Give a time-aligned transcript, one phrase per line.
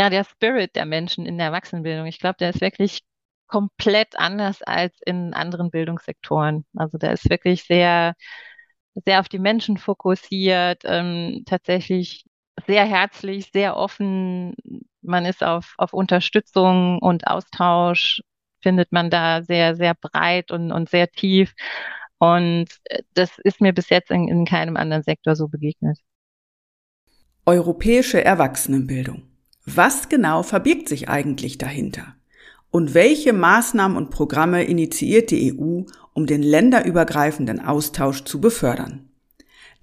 [0.00, 3.02] Ja, der Spirit der Menschen in der Erwachsenenbildung, ich glaube, der ist wirklich
[3.46, 6.64] komplett anders als in anderen Bildungssektoren.
[6.74, 8.14] Also der ist wirklich sehr
[9.04, 12.24] sehr auf die Menschen fokussiert, ähm, tatsächlich
[12.66, 14.54] sehr herzlich, sehr offen.
[15.02, 18.22] Man ist auf, auf Unterstützung und Austausch,
[18.62, 21.52] findet man da sehr, sehr breit und, und sehr tief.
[22.16, 25.98] Und äh, das ist mir bis jetzt in, in keinem anderen Sektor so begegnet.
[27.44, 29.29] Europäische Erwachsenenbildung.
[29.66, 32.14] Was genau verbirgt sich eigentlich dahinter?
[32.70, 39.08] Und welche Maßnahmen und Programme initiiert die EU, um den länderübergreifenden Austausch zu befördern?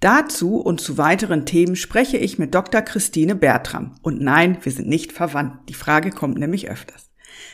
[0.00, 2.82] Dazu und zu weiteren Themen spreche ich mit Dr.
[2.82, 3.96] Christine Bertram.
[4.02, 5.68] Und nein, wir sind nicht verwandt.
[5.68, 7.10] Die Frage kommt nämlich öfters.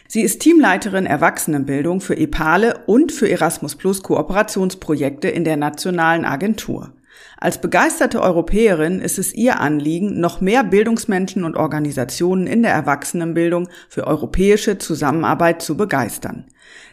[0.07, 6.93] Sie ist Teamleiterin Erwachsenenbildung für EPALE und für Erasmus Plus Kooperationsprojekte in der nationalen Agentur.
[7.39, 13.69] Als begeisterte Europäerin ist es ihr Anliegen, noch mehr Bildungsmenschen und Organisationen in der Erwachsenenbildung
[13.89, 16.47] für europäische Zusammenarbeit zu begeistern.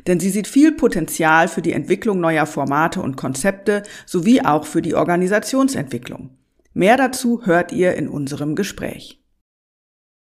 [0.08, 4.82] Denn sie sieht viel Potenzial für die Entwicklung neuer Formate und Konzepte sowie auch für
[4.82, 6.32] die Organisationsentwicklung.
[6.74, 9.21] Mehr dazu hört ihr in unserem Gespräch.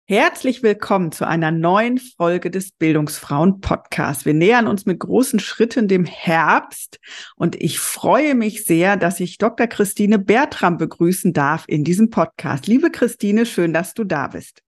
[0.08, 4.24] Herzlich willkommen zu einer neuen Folge des Bildungsfrauen Podcasts.
[4.24, 7.00] Wir nähern uns mit großen Schritten dem Herbst
[7.34, 9.66] und ich freue mich sehr, dass ich Dr.
[9.66, 12.68] Christine Bertram begrüßen darf in diesem Podcast.
[12.68, 14.62] Liebe Christine, schön, dass du da bist.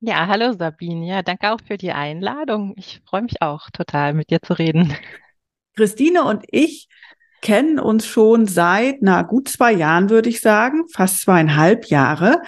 [0.00, 1.06] Ja, hallo Sabine.
[1.06, 2.74] Ja, danke auch für die Einladung.
[2.76, 4.94] Ich freue mich auch total, mit dir zu reden.
[5.74, 6.86] Christine und ich
[7.40, 12.42] kennen uns schon seit, na, gut zwei Jahren, würde ich sagen, fast zweieinhalb Jahre.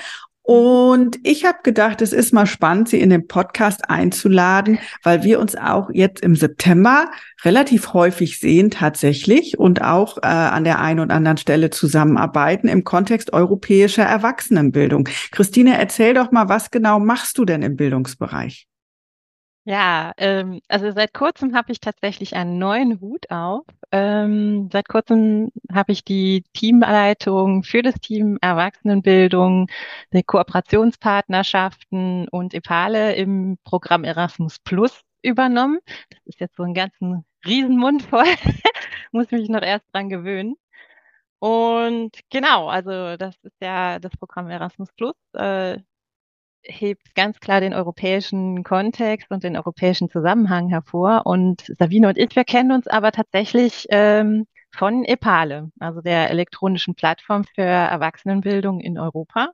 [0.53, 5.41] Und ich habe gedacht, es ist mal spannend, Sie in den Podcast einzuladen, weil wir
[5.41, 7.11] uns auch jetzt im September
[7.43, 12.85] relativ häufig sehen tatsächlich und auch äh, an der einen und anderen Stelle zusammenarbeiten im
[12.85, 15.09] Kontext europäischer Erwachsenenbildung.
[15.31, 18.67] Christine, erzähl doch mal, was genau machst du denn im Bildungsbereich?
[19.65, 23.65] Ja, ähm, also seit kurzem habe ich tatsächlich einen neuen Hut auf.
[23.93, 29.69] Ähm, seit kurzem habe ich die Teamleitung für das Team Erwachsenenbildung,
[30.13, 35.79] die Kooperationspartnerschaften und EPALE im Programm Erasmus Plus übernommen.
[36.11, 38.25] Das ist jetzt so ein ganzen Riesenmund voll.
[39.13, 40.57] Muss mich noch erst dran gewöhnen.
[41.41, 45.15] Und genau, also das ist ja das Programm Erasmus Plus.
[45.35, 45.79] Äh,
[46.65, 51.23] hebt ganz klar den europäischen Kontext und den europäischen Zusammenhang hervor.
[51.25, 56.95] Und Sabine und ich, wir kennen uns aber tatsächlich ähm, von EPALE, also der elektronischen
[56.95, 59.51] Plattform für Erwachsenenbildung in Europa.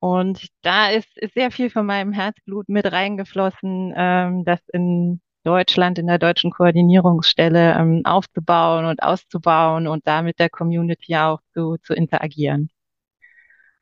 [0.00, 5.98] Und da ist, ist sehr viel von meinem Herzblut mit reingeflossen, ähm, das in Deutschland,
[5.98, 11.76] in der deutschen Koordinierungsstelle ähm, aufzubauen und auszubauen und da mit der Community auch zu,
[11.82, 12.70] zu interagieren.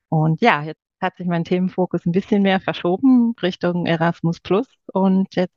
[0.08, 5.34] Und ja, jetzt hat sich mein Themenfokus ein bisschen mehr verschoben Richtung Erasmus Plus und
[5.34, 5.54] jetzt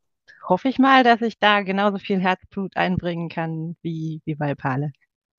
[0.48, 4.92] hoffe ich mal, dass ich da genauso viel Herzblut einbringen kann wie, wie bei Pale.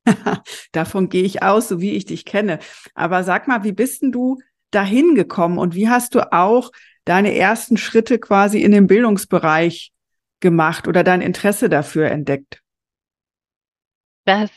[0.72, 2.58] Davon gehe ich aus, so wie ich dich kenne.
[2.94, 4.38] Aber sag mal, wie bist denn du
[4.70, 6.72] dahin gekommen und wie hast du auch
[7.04, 9.92] deine ersten Schritte quasi in den Bildungsbereich
[10.40, 12.62] gemacht oder dein Interesse dafür entdeckt?
[14.24, 14.50] Das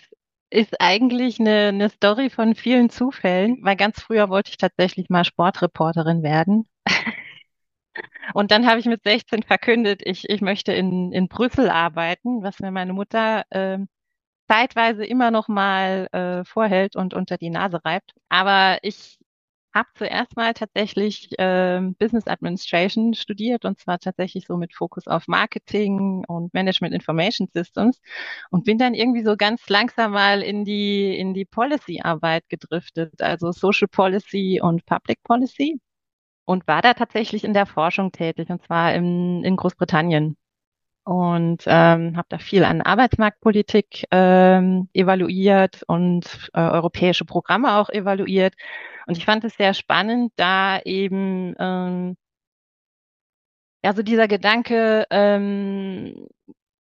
[0.56, 5.26] ist eigentlich eine, eine Story von vielen Zufällen, weil ganz früher wollte ich tatsächlich mal
[5.26, 6.68] Sportreporterin werden.
[8.34, 12.60] Und dann habe ich mit 16 verkündet, ich, ich möchte in, in Brüssel arbeiten, was
[12.60, 13.80] mir meine Mutter äh,
[14.48, 18.14] zeitweise immer noch mal äh, vorhält und unter die Nase reibt.
[18.30, 19.18] Aber ich
[19.76, 25.28] habe zuerst mal tatsächlich äh, Business Administration studiert und zwar tatsächlich so mit Fokus auf
[25.28, 28.02] Marketing und Management Information Systems
[28.52, 33.22] und bin dann irgendwie so ganz langsam mal in die in die Policy Arbeit gedriftet,
[33.22, 35.80] also Social Policy und Public Policy.
[36.46, 40.38] und war da tatsächlich in der Forschung tätig, und zwar in, in Großbritannien.
[41.06, 48.56] Und ähm, habe da viel an Arbeitsmarktpolitik ähm, evaluiert und äh, europäische Programme auch evaluiert.
[49.06, 52.18] Und ich fand es sehr spannend, da eben ähm,
[53.84, 56.28] ja so dieser Gedanke, ähm,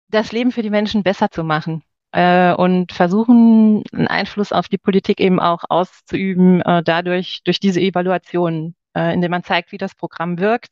[0.09, 4.77] das Leben für die Menschen besser zu machen äh, und versuchen, einen Einfluss auf die
[4.77, 9.95] Politik eben auch auszuüben, äh, dadurch, durch diese Evaluation äh, indem man zeigt, wie das
[9.95, 10.71] Programm wirkt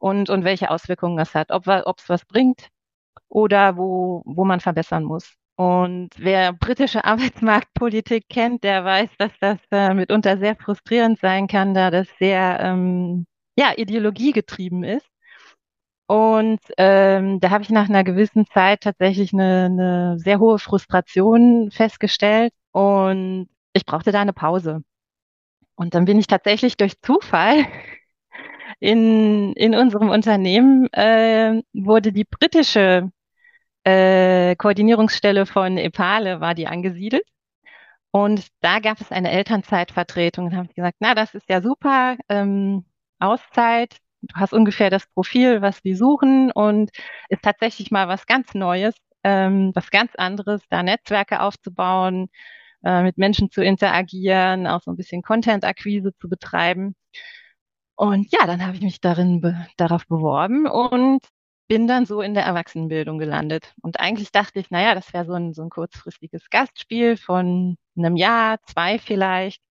[0.00, 2.68] und, und welche Auswirkungen es hat, ob es was bringt
[3.28, 5.34] oder wo, wo man verbessern muss.
[5.56, 11.74] Und wer britische Arbeitsmarktpolitik kennt, der weiß, dass das äh, mitunter sehr frustrierend sein kann,
[11.74, 13.26] da das sehr ähm,
[13.56, 15.06] ja, ideologiegetrieben ist.
[16.06, 21.70] Und ähm, da habe ich nach einer gewissen Zeit tatsächlich eine, eine sehr hohe Frustration
[21.70, 24.82] festgestellt und ich brauchte da eine Pause.
[25.76, 27.64] Und dann bin ich tatsächlich durch Zufall
[28.80, 33.10] in, in unserem Unternehmen äh, wurde die britische
[33.84, 37.24] äh, Koordinierungsstelle von EPALE war die angesiedelt.
[38.12, 42.16] Und da gab es eine Elternzeitvertretung und habe ich gesagt, na, das ist ja super,
[42.28, 42.84] ähm,
[43.20, 46.90] Auszeit, du hast ungefähr das Profil, was die suchen und
[47.28, 48.94] ist tatsächlich mal was ganz Neues,
[49.24, 52.28] ähm, was ganz anderes, da Netzwerke aufzubauen,
[52.84, 56.96] äh, mit Menschen zu interagieren, auch so ein bisschen Content-Akquise zu betreiben.
[58.00, 61.20] Und ja, dann habe ich mich darin be darauf beworben und
[61.68, 63.74] bin dann so in der Erwachsenenbildung gelandet.
[63.82, 68.16] Und eigentlich dachte ich, naja, das wäre so ein, so ein kurzfristiges Gastspiel von einem
[68.16, 69.62] Jahr, zwei vielleicht.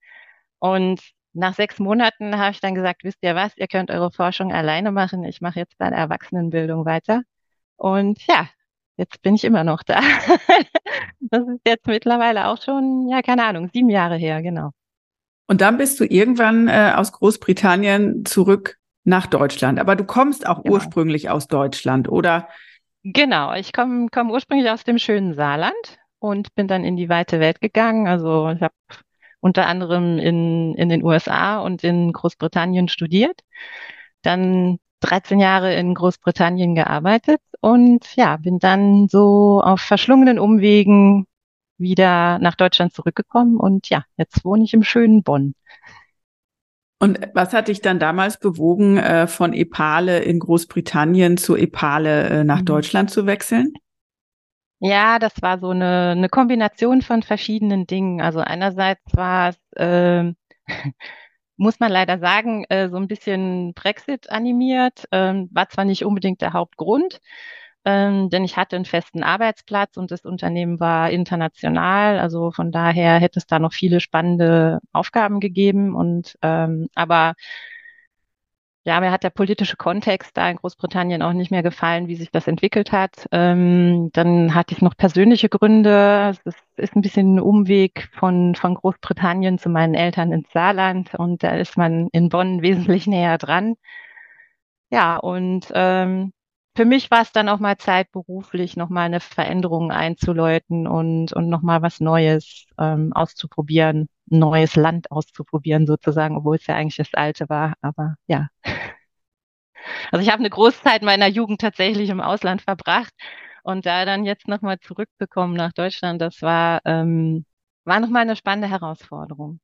[0.59, 1.01] Und
[1.33, 4.91] nach sechs Monaten habe ich dann gesagt, wisst ihr was, ihr könnt eure Forschung alleine
[4.91, 5.23] machen.
[5.23, 7.23] Ich mache jetzt bei der Erwachsenenbildung weiter.
[7.77, 8.47] Und ja,
[8.97, 10.01] jetzt bin ich immer noch da.
[11.19, 14.71] das ist jetzt mittlerweile auch schon, ja, keine Ahnung, sieben Jahre her, genau.
[15.49, 19.79] Und dann bist du irgendwann äh, aus Großbritannien zurück nach Deutschland.
[19.79, 20.75] Aber du kommst auch genau.
[20.75, 22.47] ursprünglich aus Deutschland, oder?
[23.01, 25.73] Genau, ich komme komm ursprünglich aus dem schönen Saarland
[26.19, 28.07] und bin dann in die weite Welt gegangen.
[28.07, 28.75] Also ich habe
[29.39, 33.41] unter anderem in, in den USA und in Großbritannien studiert.
[34.21, 41.25] Dann 13 Jahre in Großbritannien gearbeitet und ja, bin dann so auf verschlungenen Umwegen
[41.79, 45.55] wieder nach Deutschland zurückgekommen und ja, jetzt wohne ich im schönen Bonn.
[47.01, 52.43] Und was hat dich dann damals bewogen, äh, von Epale in Großbritannien zu Epale äh,
[52.43, 52.65] nach mhm.
[52.65, 53.73] Deutschland zu wechseln?
[54.79, 58.21] Ja, das war so eine, eine Kombination von verschiedenen Dingen.
[58.21, 60.33] Also einerseits war es äh,
[61.59, 65.05] muss man leider sagen, äh, so ein bisschen Brexit animiert.
[65.11, 67.19] Ähm, war zwar nicht unbedingt der Hauptgrund,
[67.85, 72.19] ähm, denn ich hatte einen festen Arbeitsplatz und das Unternehmen war international.
[72.19, 75.95] Also von daher hätte es da noch viele spannende Aufgaben gegeben.
[75.95, 77.35] Und ähm, aber
[78.85, 82.31] ja, mir hat der politische Kontext da in Großbritannien auch nicht mehr gefallen, wie sich
[82.31, 83.27] das entwickelt hat.
[83.31, 86.33] Ähm, dann hatte ich noch persönliche Gründe.
[86.45, 91.43] Es ist ein bisschen ein Umweg von, von Großbritannien zu meinen Eltern ins Saarland und
[91.43, 93.75] da ist man in Bonn wesentlich näher dran.
[94.91, 96.33] Ja, und ähm,
[96.79, 101.49] für mich war es dann auch mal Zeit, beruflich nochmal eine Veränderung einzuläuten und, und
[101.49, 107.49] nochmal was Neues ähm, auszuprobieren, neues Land auszuprobieren sozusagen, obwohl es ja eigentlich das alte
[107.49, 107.73] war.
[107.81, 108.47] Aber ja.
[110.11, 113.13] Also ich habe eine Großzeit meiner Jugend tatsächlich im Ausland verbracht
[113.63, 117.45] und da dann jetzt nochmal zurückzukommen nach Deutschland, das war, ähm,
[117.83, 119.59] war nochmal eine spannende Herausforderung.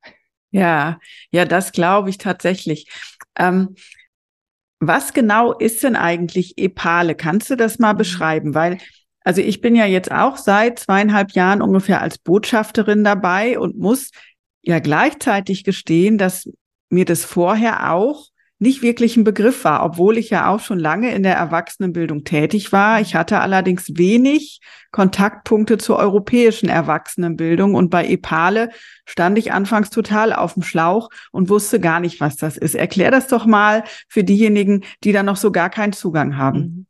[0.51, 1.00] Ja,
[1.32, 2.89] ja, das glaube ich tatsächlich.
[3.38, 3.75] Ähm,
[4.79, 7.15] was genau ist denn eigentlich Epale?
[7.15, 7.98] Kannst du das mal mhm.
[7.98, 8.53] beschreiben?
[8.55, 8.77] Weil,
[9.22, 14.12] also ich bin ja jetzt auch seit zweieinhalb Jahren ungefähr als Botschafterin dabei und muss
[14.62, 16.50] ja gleichzeitig gestehen, dass
[16.89, 18.27] mir das vorher auch
[18.58, 22.72] nicht wirklich ein Begriff war, obwohl ich ja auch schon lange in der Erwachsenenbildung tätig
[22.72, 23.02] war.
[23.02, 28.70] Ich hatte allerdings wenig Kontaktpunkte zur europäischen Erwachsenenbildung und bei EPALE
[29.06, 32.76] stand ich anfangs total auf dem Schlauch und wusste gar nicht, was das ist.
[32.76, 36.60] Erklär das doch mal für diejenigen, die da noch so gar keinen Zugang haben.
[36.60, 36.86] Mhm.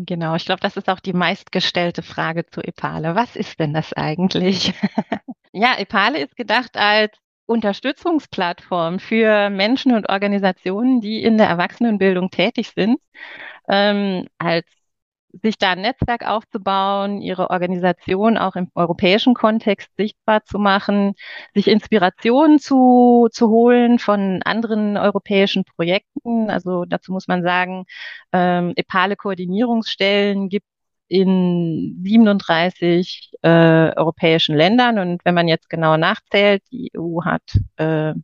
[0.00, 3.16] Genau, ich glaube, das ist auch die meistgestellte Frage zu EPALE.
[3.16, 4.72] Was ist denn das eigentlich?
[5.52, 12.72] ja, EPALE ist gedacht als Unterstützungsplattform für Menschen und Organisationen, die in der Erwachsenenbildung tätig
[12.74, 13.00] sind,
[13.68, 14.66] ähm, als
[15.42, 21.14] sich da ein Netzwerk aufzubauen, ihre Organisation auch im europäischen Kontext sichtbar zu machen,
[21.54, 26.50] sich Inspirationen zu, zu holen von anderen europäischen Projekten.
[26.50, 27.84] Also dazu muss man sagen,
[28.32, 30.66] ähm, EPALE Koordinierungsstellen gibt
[31.08, 33.48] in 37 äh,
[33.96, 34.98] europäischen Ländern.
[34.98, 37.42] Und wenn man jetzt genau nachzählt, die EU hat
[37.76, 38.14] äh,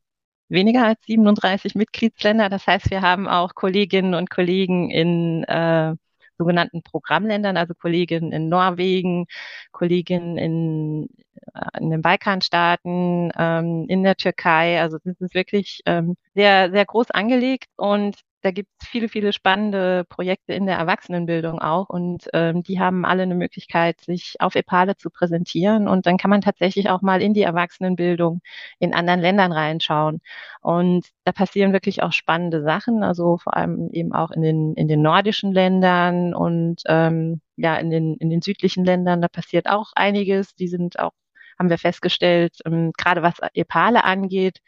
[0.49, 2.49] weniger als 37 Mitgliedsländer.
[2.49, 5.95] Das heißt, wir haben auch Kolleginnen und Kollegen in äh,
[6.39, 9.27] sogenannten Programmländern, also Kolleginnen in Norwegen,
[9.73, 11.09] Kolleginnen in,
[11.55, 14.81] äh, in den Balkanstaaten, ähm, in der Türkei.
[14.81, 19.33] Also das ist wirklich ähm, sehr, sehr groß angelegt und da gibt es viele, viele
[19.33, 24.55] spannende Projekte in der Erwachsenenbildung auch und ähm, die haben alle eine Möglichkeit, sich auf
[24.55, 28.43] EPALE zu präsentieren und dann kann man tatsächlich auch mal in die Erwachsenenbildung
[28.79, 30.21] in anderen Ländern reinschauen.
[30.61, 34.89] Und da passieren wirklich auch spannende Sachen, also vor allem eben auch in den, in
[34.89, 39.93] den nordischen Ländern und ähm, ja, in den, in den südlichen Ländern, da passiert auch
[39.95, 40.55] einiges.
[40.55, 41.13] Die sind auch,
[41.59, 44.61] haben wir festgestellt, ähm, gerade was EPALE angeht,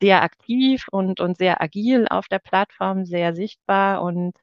[0.00, 4.02] sehr aktiv und, und sehr agil auf der Plattform, sehr sichtbar.
[4.02, 4.36] Und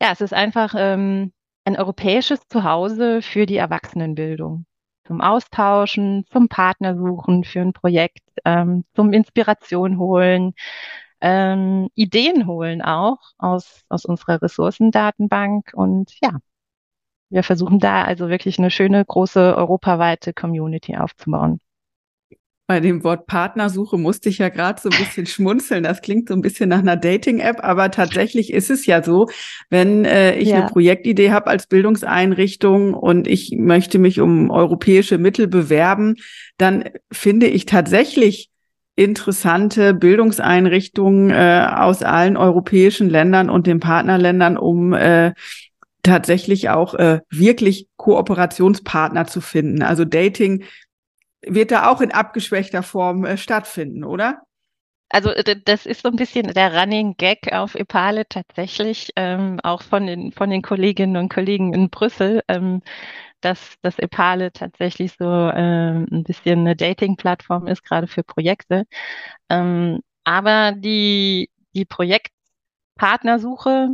[0.00, 1.32] ja, es ist einfach ähm,
[1.64, 4.66] ein europäisches Zuhause für die Erwachsenenbildung.
[5.06, 10.54] Zum Austauschen, zum Partnersuchen für ein Projekt, ähm, zum Inspiration holen,
[11.20, 15.72] ähm, Ideen holen auch aus, aus unserer Ressourcendatenbank.
[15.74, 16.38] Und ja,
[17.30, 21.60] wir versuchen da also wirklich eine schöne, große europaweite Community aufzubauen.
[22.68, 25.84] Bei dem Wort Partnersuche musste ich ja gerade so ein bisschen schmunzeln.
[25.84, 29.28] Das klingt so ein bisschen nach einer Dating-App, aber tatsächlich ist es ja so,
[29.70, 30.56] wenn äh, ich ja.
[30.56, 36.16] eine Projektidee habe als Bildungseinrichtung und ich möchte mich um europäische Mittel bewerben,
[36.58, 38.50] dann finde ich tatsächlich
[38.96, 45.34] interessante Bildungseinrichtungen äh, aus allen europäischen Ländern und den Partnerländern, um äh,
[46.02, 49.82] tatsächlich auch äh, wirklich Kooperationspartner zu finden.
[49.82, 50.64] Also Dating
[51.46, 54.42] wird da auch in abgeschwächter Form äh, stattfinden, oder?
[55.08, 55.30] Also
[55.64, 60.32] das ist so ein bisschen der Running Gag auf Epale tatsächlich, ähm, auch von den,
[60.32, 62.82] von den Kolleginnen und Kollegen in Brüssel, ähm,
[63.40, 68.84] dass das Epale tatsächlich so ähm, ein bisschen eine Dating-Plattform ist, gerade für Projekte.
[69.48, 73.90] Ähm, aber die, die Projektpartnersuche,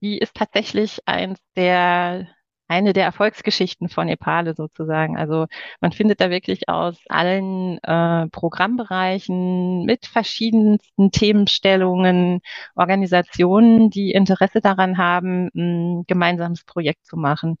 [0.00, 2.28] die ist tatsächlich eins der
[2.68, 5.16] eine der Erfolgsgeschichten von Epale sozusagen.
[5.16, 5.46] Also
[5.80, 12.40] man findet da wirklich aus allen äh, Programmbereichen mit verschiedensten Themenstellungen
[12.74, 17.56] Organisationen, die Interesse daran haben, ein gemeinsames Projekt zu machen.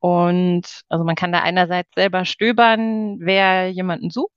[0.00, 4.32] Und also man kann da einerseits selber stöbern, wer jemanden sucht,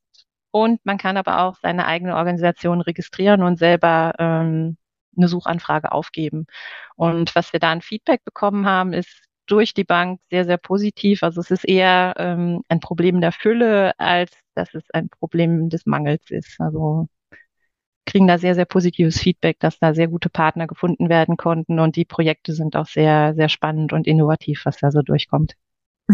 [0.52, 4.78] und man kann aber auch seine eigene Organisation registrieren und selber ähm,
[5.18, 6.46] eine Suchanfrage aufgeben.
[6.96, 11.24] Und was wir da an Feedback bekommen haben, ist durch die Bank sehr, sehr positiv.
[11.24, 15.86] Also es ist eher ähm, ein Problem der Fülle, als dass es ein Problem des
[15.86, 16.60] Mangels ist.
[16.60, 17.08] Also
[18.06, 21.96] kriegen da sehr, sehr positives Feedback, dass da sehr gute Partner gefunden werden konnten und
[21.96, 25.54] die Projekte sind auch sehr, sehr spannend und innovativ, was da so durchkommt.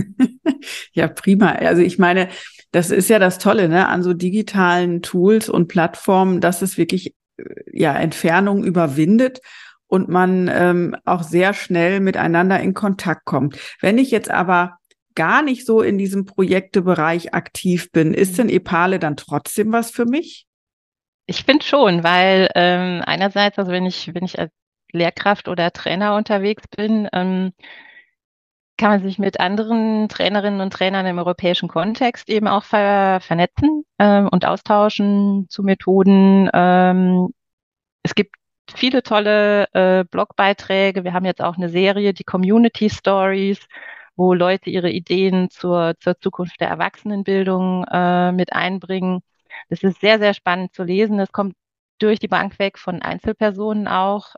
[0.94, 1.54] ja, prima.
[1.54, 2.30] Also ich meine,
[2.72, 7.16] das ist ja das Tolle ne, an so digitalen Tools und Plattformen, dass es wirklich
[7.38, 7.44] äh,
[7.74, 9.42] ja Entfernung überwindet
[9.90, 13.58] und man ähm, auch sehr schnell miteinander in Kontakt kommt.
[13.82, 14.78] Wenn ich jetzt aber
[15.16, 20.06] gar nicht so in diesem Projektebereich aktiv bin, ist denn Epale dann trotzdem was für
[20.06, 20.46] mich?
[21.26, 24.52] Ich finde schon, weil ähm, einerseits, also wenn ich, wenn ich als
[24.92, 27.52] Lehrkraft oder Trainer unterwegs bin, ähm,
[28.78, 33.84] kann man sich mit anderen Trainerinnen und Trainern im europäischen Kontext eben auch ver vernetzen
[34.00, 36.50] ähm, und austauschen zu Methoden.
[36.54, 37.34] Ähm,
[38.04, 38.39] es gibt
[38.78, 41.04] viele tolle äh, Blogbeiträge.
[41.04, 43.60] Wir haben jetzt auch eine Serie, die Community Stories,
[44.16, 49.22] wo Leute ihre Ideen zur, zur Zukunft der Erwachsenenbildung äh, mit einbringen.
[49.70, 51.18] Das ist sehr, sehr spannend zu lesen.
[51.18, 51.56] Das kommt
[52.00, 54.36] durch die Bank weg von Einzelpersonen auch.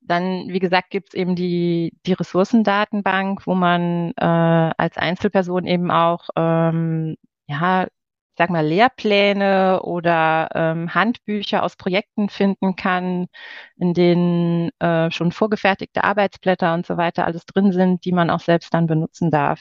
[0.00, 5.90] Dann, wie gesagt, gibt es eben die, die Ressourcendatenbank, wo man äh, als Einzelperson eben
[5.90, 7.86] auch ähm, ja,
[8.36, 13.26] sag mal, Lehrpläne oder ähm, Handbücher aus Projekten finden kann,
[13.76, 18.40] in denen äh, schon vorgefertigte Arbeitsblätter und so weiter alles drin sind, die man auch
[18.40, 19.60] selbst dann benutzen darf.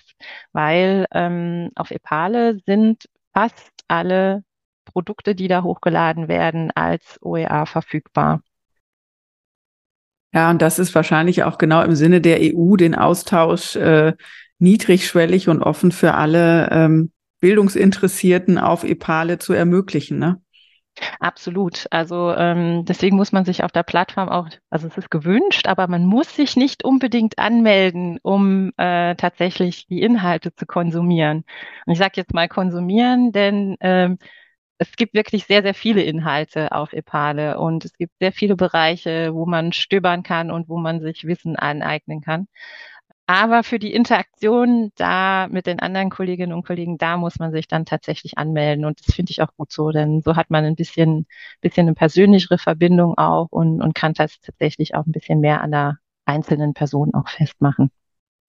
[0.53, 4.43] Weil ähm, auf Epale sind fast alle
[4.85, 8.41] Produkte, die da hochgeladen werden, als OER verfügbar.
[10.33, 14.13] Ja, und das ist wahrscheinlich auch genau im Sinne der EU, den Austausch äh,
[14.59, 20.41] niedrigschwellig und offen für alle ähm, Bildungsinteressierten auf Epale zu ermöglichen, ne?
[21.19, 21.87] Absolut.
[21.91, 25.87] Also ähm, deswegen muss man sich auf der Plattform auch, also es ist gewünscht, aber
[25.87, 31.45] man muss sich nicht unbedingt anmelden, um äh, tatsächlich die Inhalte zu konsumieren.
[31.85, 34.17] Und ich sage jetzt mal konsumieren, denn ähm,
[34.77, 39.33] es gibt wirklich sehr, sehr viele Inhalte auf Epale und es gibt sehr viele Bereiche,
[39.33, 42.47] wo man stöbern kann und wo man sich Wissen aneignen kann.
[43.29, 47.67] Aber für die Interaktion da mit den anderen Kolleginnen und Kollegen, da muss man sich
[47.67, 48.85] dann tatsächlich anmelden.
[48.85, 51.27] Und das finde ich auch gut so, denn so hat man ein bisschen,
[51.61, 55.69] bisschen eine persönlichere Verbindung auch und, und kann das tatsächlich auch ein bisschen mehr an
[55.71, 57.91] der einzelnen Person auch festmachen.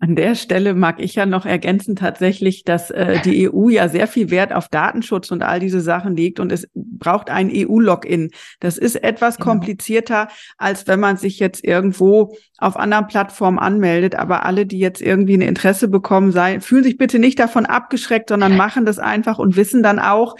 [0.02, 4.06] An der Stelle mag ich ja noch ergänzen tatsächlich, dass äh, die EU ja sehr
[4.06, 8.30] viel Wert auf Datenschutz und all diese Sachen legt und es braucht ein EU-Login.
[8.60, 9.50] Das ist etwas genau.
[9.50, 14.14] komplizierter, als wenn man sich jetzt irgendwo auf anderen Plattformen anmeldet.
[14.14, 18.30] Aber alle, die jetzt irgendwie ein Interesse bekommen, sei, fühlen sich bitte nicht davon abgeschreckt,
[18.30, 20.34] sondern machen das einfach und wissen dann auch,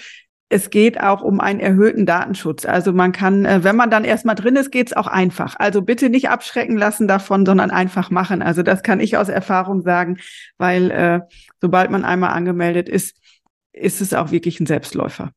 [0.53, 2.67] es geht auch um einen erhöhten Datenschutz.
[2.67, 5.55] Also man kann, äh, wenn man dann erstmal drin ist, geht's auch einfach.
[5.59, 8.43] Also bitte nicht abschrecken lassen davon, sondern einfach machen.
[8.43, 10.19] Also das kann ich aus Erfahrung sagen,
[10.59, 11.21] weil äh,
[11.61, 13.17] sobald man einmal angemeldet ist,
[13.73, 15.31] ist es auch wirklich ein Selbstläufer.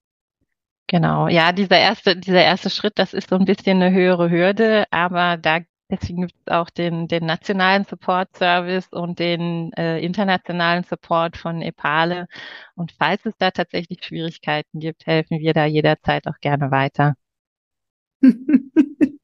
[0.88, 4.86] Genau, ja, dieser erste, dieser erste Schritt, das ist so ein bisschen eine höhere Hürde,
[4.90, 5.60] aber da
[5.94, 11.62] Deswegen gibt es auch den, den nationalen Support Service und den äh, internationalen Support von
[11.62, 12.28] EPALE.
[12.76, 17.14] Und falls es da tatsächlich Schwierigkeiten gibt, helfen wir da jederzeit auch gerne weiter.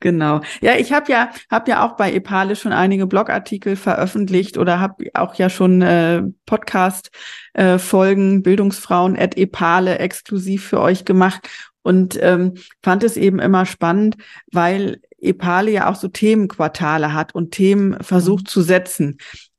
[0.00, 0.40] Genau.
[0.62, 5.10] Ja, ich habe ja hab ja auch bei Epale schon einige Blogartikel veröffentlicht oder habe
[5.12, 7.10] auch ja schon äh, Podcast
[7.52, 11.46] äh, Folgen Bildungsfrauen at Epale exklusiv für euch gemacht
[11.82, 14.16] und ähm, fand es eben immer spannend,
[14.52, 18.48] weil Epale ja auch so Themenquartale hat und Themen versucht mhm.
[18.48, 19.18] zu setzen.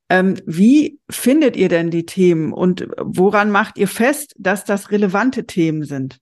[0.09, 5.45] Ähm, wie findet ihr denn die Themen und woran macht ihr fest, dass das relevante
[5.45, 6.17] Themen sind?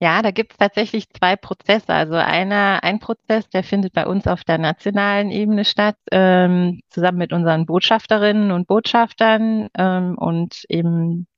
[0.00, 1.90] Ja, da gibt es tatsächlich zwei Prozesse.
[1.90, 7.18] Also einer, ein Prozess, der findet bei uns auf der nationalen Ebene statt, ähm, zusammen
[7.18, 11.28] mit unseren Botschafterinnen und Botschaftern ähm, und eben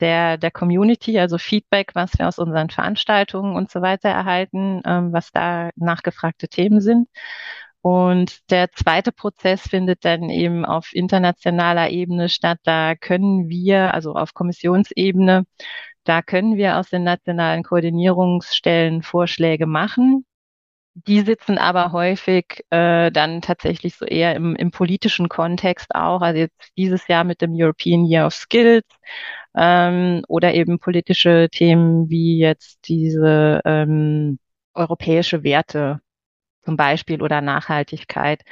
[0.00, 5.12] der, der Community, also Feedback, was wir aus unseren Veranstaltungen und so weiter erhalten, ähm,
[5.12, 7.08] was da nachgefragte Themen sind.
[7.80, 12.58] Und der zweite Prozess findet dann eben auf internationaler Ebene statt.
[12.64, 15.44] Da können wir, also auf Kommissionsebene,
[16.04, 20.24] da können wir aus den nationalen Koordinierungsstellen Vorschläge machen.
[20.94, 26.20] Die sitzen aber häufig äh, dann tatsächlich so eher im, im politischen Kontext auch.
[26.22, 28.84] Also jetzt dieses Jahr mit dem European Year of Skills
[29.56, 34.38] ähm, oder eben politische Themen wie jetzt diese ähm,
[34.74, 36.00] europäische Werte
[36.64, 38.42] zum Beispiel oder Nachhaltigkeit.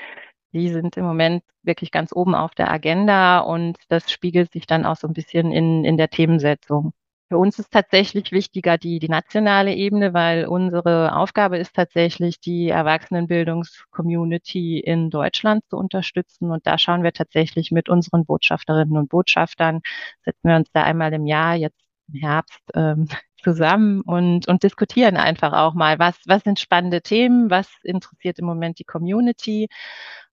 [0.53, 4.87] Die sind im Moment wirklich ganz oben auf der Agenda und das spiegelt sich dann
[4.87, 6.93] auch so ein bisschen in, in der Themensetzung.
[7.29, 12.69] Für uns ist tatsächlich wichtiger die, die nationale Ebene, weil unsere Aufgabe ist tatsächlich, die
[12.69, 16.53] Erwachsenenbildungscommunity in Deutschland zu unterstützen.
[16.53, 19.81] Und da schauen wir tatsächlich mit unseren Botschafterinnen und Botschaftern,
[20.25, 21.81] setzen wir uns da einmal im Jahr, jetzt
[22.13, 23.09] im Herbst, ähm,
[23.43, 28.47] zusammen und, und diskutieren einfach auch mal, was, was sind spannende Themen, was interessiert im
[28.47, 29.69] Moment die Community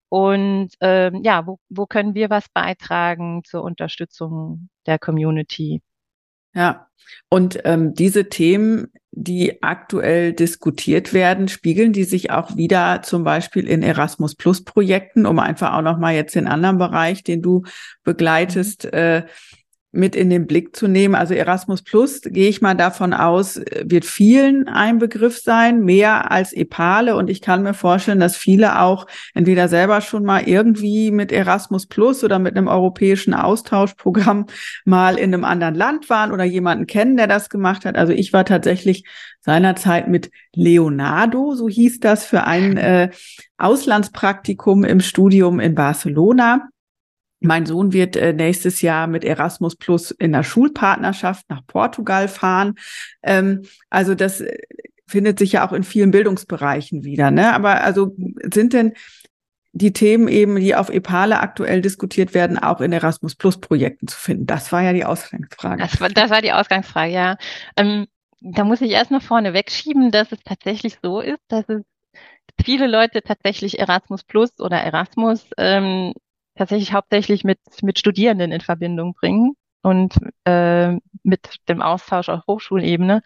[0.10, 5.82] und ähm, ja, wo, wo können wir was beitragen zur Unterstützung der Community?
[6.54, 6.88] Ja,
[7.30, 13.68] und ähm, diese Themen, die aktuell diskutiert werden, spiegeln die sich auch wieder zum Beispiel
[13.68, 17.64] in Erasmus Plus Projekten, um einfach auch nochmal jetzt den anderen Bereich, den du
[18.04, 18.92] begleitest, mhm.
[18.94, 19.26] äh,
[19.94, 21.14] mit in den Blick zu nehmen.
[21.14, 26.52] Also Erasmus Plus, gehe ich mal davon aus, wird vielen ein Begriff sein, mehr als
[26.52, 27.16] Epale.
[27.16, 31.86] Und ich kann mir vorstellen, dass viele auch entweder selber schon mal irgendwie mit Erasmus
[31.86, 34.48] Plus oder mit einem europäischen Austauschprogramm
[34.86, 37.96] mal in einem anderen Land waren oder jemanden kennen, der das gemacht hat.
[37.96, 39.06] Also ich war tatsächlich
[39.42, 43.12] seinerzeit mit Leonardo, so hieß das, für ein äh,
[43.58, 46.70] Auslandspraktikum im Studium in Barcelona.
[47.44, 52.76] Mein Sohn wird äh, nächstes Jahr mit Erasmus Plus in der Schulpartnerschaft nach Portugal fahren.
[53.22, 54.58] Ähm, also das äh,
[55.08, 57.32] findet sich ja auch in vielen Bildungsbereichen wieder.
[57.32, 57.54] Ne?
[57.54, 58.16] Aber also
[58.52, 58.94] sind denn
[59.74, 64.18] die Themen eben, die auf EPALE aktuell diskutiert werden, auch in Erasmus Plus Projekten zu
[64.18, 64.46] finden?
[64.46, 65.82] Das war ja die Ausgangsfrage.
[65.82, 67.38] Das war, das war die Ausgangsfrage, ja.
[67.76, 68.08] Ähm,
[68.40, 71.82] da muss ich erst noch vorne wegschieben, dass es tatsächlich so ist, dass es
[72.64, 76.14] viele Leute tatsächlich Erasmus Plus oder Erasmus ähm,
[76.56, 83.22] tatsächlich hauptsächlich mit, mit Studierenden in Verbindung bringen und äh, mit dem Austausch auf Hochschulebene.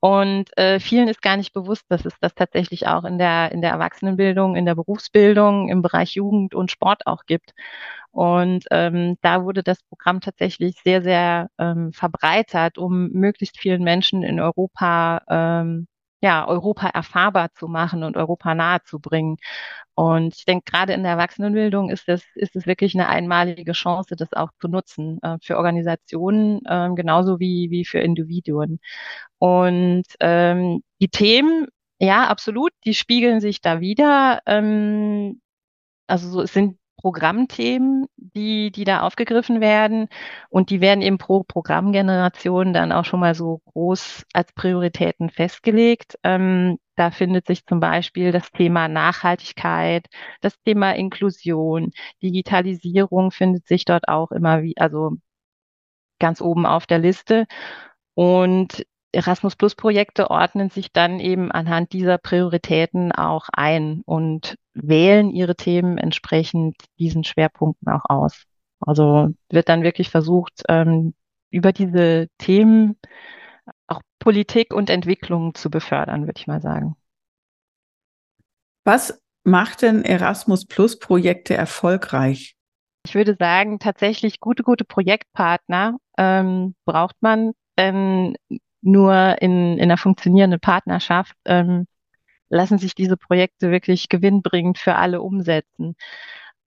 [0.00, 3.60] Und äh, vielen ist gar nicht bewusst, dass es das tatsächlich auch in der, in
[3.60, 7.52] der Erwachsenenbildung, in der Berufsbildung, im Bereich Jugend und Sport auch gibt.
[8.12, 14.22] Und ähm, da wurde das Programm tatsächlich sehr, sehr ähm, verbreitert, um möglichst vielen Menschen
[14.22, 15.86] in Europa ähm,
[16.20, 19.36] ja, Europa erfahrbar zu machen und Europa nahe zu bringen.
[19.94, 24.16] Und ich denke, gerade in der Erwachsenenbildung ist es, ist es wirklich eine einmalige Chance,
[24.16, 28.80] das auch zu nutzen, äh, für Organisationen äh, genauso wie, wie für Individuen.
[29.38, 34.40] Und ähm, die Themen, ja, absolut, die spiegeln sich da wieder.
[34.46, 35.40] Ähm,
[36.08, 40.08] also so, es sind Programmthemen, die, die da aufgegriffen werden.
[40.50, 46.18] Und die werden eben pro Programmgeneration dann auch schon mal so groß als Prioritäten festgelegt.
[46.24, 50.06] Ähm, da findet sich zum Beispiel das Thema Nachhaltigkeit,
[50.40, 51.90] das Thema Inklusion,
[52.22, 55.12] Digitalisierung findet sich dort auch immer wie, also
[56.18, 57.46] ganz oben auf der Liste.
[58.14, 65.30] Und Erasmus Plus Projekte ordnen sich dann eben anhand dieser Prioritäten auch ein und wählen
[65.30, 68.42] ihre Themen entsprechend diesen Schwerpunkten auch aus.
[68.80, 71.14] Also wird dann wirklich versucht, ähm,
[71.50, 72.98] über diese Themen
[73.86, 76.96] auch Politik und Entwicklung zu befördern, würde ich mal sagen.
[78.84, 82.56] Was macht denn Erasmus Plus Projekte erfolgreich?
[83.04, 88.36] Ich würde sagen, tatsächlich gute, gute Projektpartner ähm, braucht man, denn
[88.82, 91.86] nur in, in einer funktionierenden Partnerschaft ähm,
[92.48, 95.96] lassen sich diese Projekte wirklich gewinnbringend für alle umsetzen.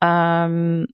[0.02, 0.88] Ähm,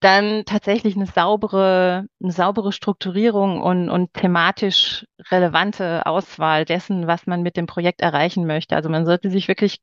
[0.00, 7.42] dann tatsächlich eine saubere, eine saubere Strukturierung und, und thematisch relevante Auswahl dessen, was man
[7.42, 8.74] mit dem Projekt erreichen möchte.
[8.76, 9.78] Also man sollte sich wirklich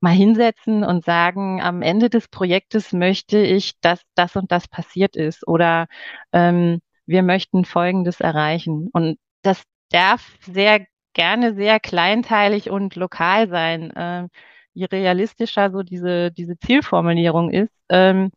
[0.00, 5.16] mal hinsetzen und sagen, am Ende des Projektes möchte ich, dass das und das passiert
[5.16, 5.86] ist oder
[6.32, 8.88] ähm, wir möchten Folgendes erreichen.
[8.92, 13.92] Und das darf sehr gerne sehr kleinteilig und lokal sein.
[13.96, 14.28] Ähm,
[14.74, 18.30] je realistischer so diese, diese Zielformulierung ist, ähm,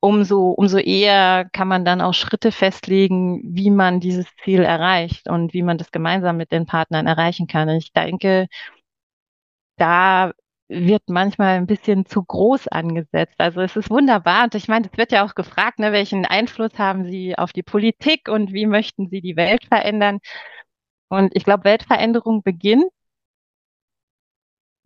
[0.00, 5.54] umso, umso eher kann man dann auch Schritte festlegen, wie man dieses Ziel erreicht und
[5.54, 7.68] wie man das gemeinsam mit den Partnern erreichen kann.
[7.70, 8.48] Ich denke,
[9.76, 10.32] da
[10.72, 13.34] wird manchmal ein bisschen zu groß angesetzt.
[13.38, 16.78] Also es ist wunderbar und ich meine, es wird ja auch gefragt, ne, welchen Einfluss
[16.78, 20.18] haben Sie auf die Politik und wie möchten Sie die Welt verändern?
[21.08, 22.86] Und ich glaube, Weltveränderung beginnt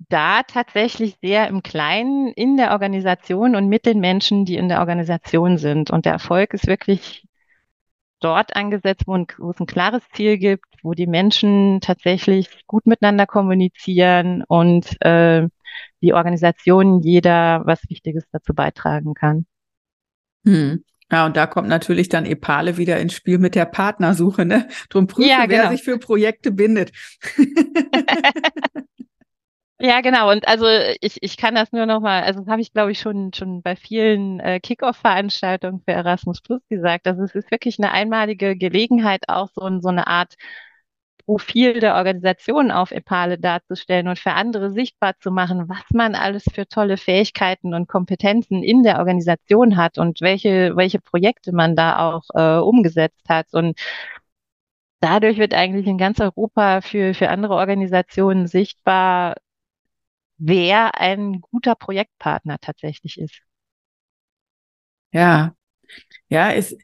[0.09, 4.81] da tatsächlich sehr im Kleinen in der Organisation und mit den Menschen, die in der
[4.81, 5.91] Organisation sind.
[5.91, 7.27] Und der Erfolg ist wirklich
[8.21, 12.87] dort angesetzt, wo, ein, wo es ein klares Ziel gibt, wo die Menschen tatsächlich gut
[12.87, 15.49] miteinander kommunizieren und äh,
[16.03, 19.47] die Organisation jeder was Wichtiges dazu beitragen kann.
[20.45, 20.85] Hm.
[21.11, 24.67] Ja, und da kommt natürlich dann Epale wieder ins Spiel mit der Partnersuche, ne?
[24.89, 25.65] Drum prüfen, ja, genau.
[25.65, 26.91] wer sich für Projekte bindet.
[29.79, 30.31] Ja, genau.
[30.31, 30.67] Und also
[31.03, 33.77] ich, ich kann das nur nochmal, also das habe ich, glaube ich, schon, schon bei
[33.77, 37.07] vielen äh, Kickoff-Veranstaltungen für Erasmus Plus gesagt.
[37.07, 40.35] Also es ist wirklich eine einmalige Gelegenheit, auch so, so eine Art
[41.27, 46.45] Profil der Organisation auf Epale darzustellen und für andere sichtbar zu machen, was man alles
[46.55, 51.99] für tolle Fähigkeiten und Kompetenzen in der Organisation hat und welche, welche Projekte man da
[52.11, 53.49] auch äh, umgesetzt hat.
[53.53, 53.79] Und
[55.01, 59.35] dadurch wird eigentlich in ganz Europa für, für andere Organisationen sichtbar,
[60.39, 63.41] wer ein guter Projektpartner tatsächlich ist.
[65.13, 65.55] Ja,
[66.29, 66.77] ja, ist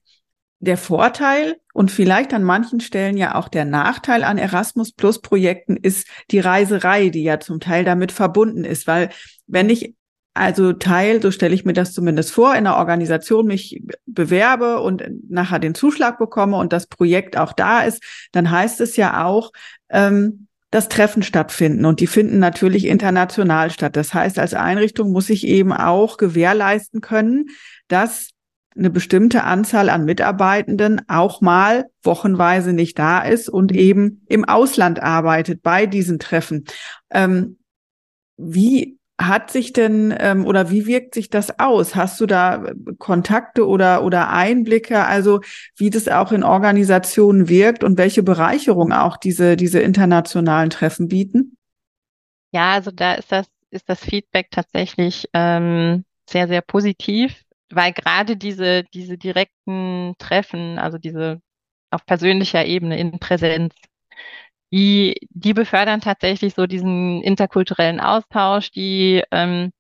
[0.62, 5.76] der Vorteil und vielleicht an manchen Stellen ja auch der Nachteil an Erasmus Plus Projekten
[5.76, 9.10] ist die Reiserei, die ja zum Teil damit verbunden ist, weil
[9.48, 9.94] wenn ich
[10.34, 15.02] also Teil, so stelle ich mir das zumindest vor, in einer Organisation mich bewerbe und
[15.28, 19.52] nachher den Zuschlag bekomme und das Projekt auch da ist, dann heißt es ja auch,
[19.90, 23.94] ähm, dass Treffen stattfinden und die finden natürlich international statt.
[23.94, 27.48] Das heißt, als Einrichtung muss ich eben auch gewährleisten können,
[27.88, 28.31] dass
[28.76, 35.02] eine bestimmte Anzahl an Mitarbeitenden auch mal wochenweise nicht da ist und eben im Ausland
[35.02, 36.64] arbeitet bei diesen Treffen.
[37.10, 37.58] Ähm,
[38.36, 41.94] wie hat sich denn ähm, oder wie wirkt sich das aus?
[41.94, 45.40] Hast du da äh, Kontakte oder oder Einblicke, also
[45.76, 51.56] wie das auch in Organisationen wirkt und welche Bereicherung auch diese diese internationalen Treffen bieten?
[52.52, 57.42] Ja, also da ist das ist das Feedback tatsächlich ähm, sehr sehr positiv,
[57.74, 61.40] weil gerade diese diese direkten Treffen, also diese
[61.90, 63.74] auf persönlicher Ebene in Präsenz
[64.72, 69.70] die, die befördern tatsächlich so diesen interkulturellen Austausch, die, ähm,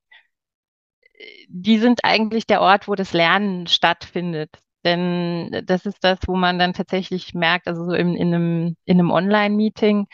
[1.48, 4.50] die sind eigentlich der Ort, wo das Lernen stattfindet.
[4.84, 8.98] Denn das ist das, wo man dann tatsächlich merkt, also so in, in einem, in
[8.98, 10.06] einem Online-Meeting,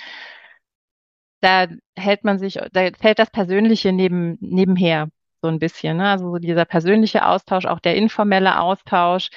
[1.40, 5.08] da hält man sich, da fällt das Persönliche neben, nebenher
[5.42, 5.98] so ein bisschen.
[5.98, 6.08] Ne?
[6.10, 9.30] Also so dieser persönliche Austausch, auch der informelle Austausch,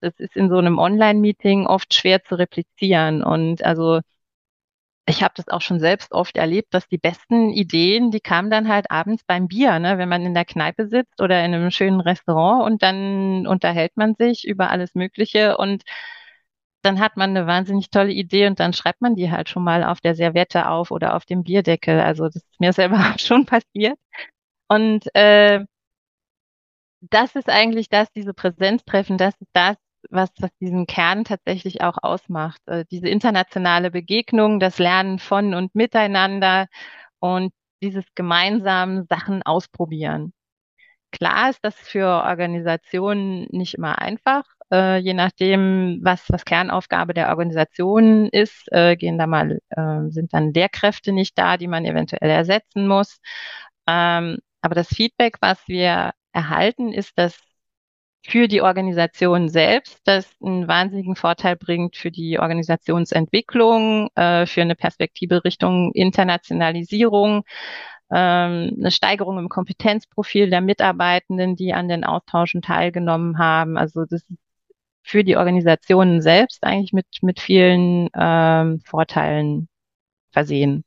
[0.00, 3.22] das ist in so einem Online-Meeting oft schwer zu replizieren.
[3.22, 4.00] Und also
[5.08, 8.68] ich habe das auch schon selbst oft erlebt, dass die besten Ideen, die kamen dann
[8.68, 9.98] halt abends beim Bier, ne?
[9.98, 14.14] wenn man in der Kneipe sitzt oder in einem schönen Restaurant und dann unterhält man
[14.16, 15.84] sich über alles Mögliche und
[16.82, 19.84] dann hat man eine wahnsinnig tolle Idee und dann schreibt man die halt schon mal
[19.84, 22.00] auf der Serviette auf oder auf dem Bierdeckel.
[22.00, 23.98] Also das ist mir selber schon passiert.
[24.68, 25.64] Und äh,
[27.00, 29.76] das ist eigentlich das, diese Präsenztreffen, das ist das,
[30.10, 32.60] was, was diesen Kern tatsächlich auch ausmacht.
[32.66, 36.66] Äh, diese internationale Begegnung, das Lernen von und miteinander
[37.20, 37.52] und
[37.82, 40.32] dieses gemeinsam Sachen ausprobieren.
[41.12, 44.44] Klar ist das für Organisationen nicht immer einfach.
[44.72, 50.34] Äh, je nachdem, was, was Kernaufgabe der Organisation ist, äh, gehen da mal, äh, sind
[50.34, 53.18] dann Lehrkräfte nicht da, die man eventuell ersetzen muss.
[53.86, 57.38] Ähm, aber das Feedback, was wir erhalten, ist, dass
[58.24, 64.74] für die Organisation selbst das einen wahnsinnigen Vorteil bringt für die Organisationsentwicklung, äh, für eine
[64.74, 67.44] Perspektive Richtung Internationalisierung,
[68.10, 73.78] ähm, eine Steigerung im Kompetenzprofil der Mitarbeitenden, die an den Austauschen teilgenommen haben.
[73.78, 74.26] Also das ist
[75.04, 79.68] für die Organisationen selbst eigentlich mit, mit vielen ähm, Vorteilen
[80.32, 80.82] versehen.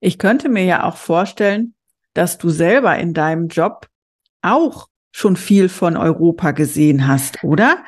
[0.00, 1.74] Ich könnte mir ja auch vorstellen,
[2.18, 3.88] dass du selber in deinem Job
[4.42, 7.84] auch schon viel von Europa gesehen hast, oder?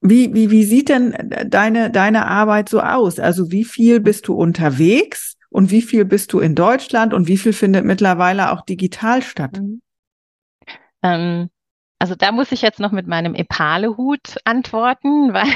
[0.00, 1.14] Wie, wie, wie sieht denn
[1.46, 3.18] deine, deine Arbeit so aus?
[3.18, 7.36] Also wie viel bist du unterwegs und wie viel bist du in Deutschland und wie
[7.36, 9.58] viel findet mittlerweile auch digital statt?
[9.60, 9.82] Mhm.
[11.02, 11.50] Ähm,
[11.98, 15.46] also da muss ich jetzt noch mit meinem Epale-Hut antworten, weil,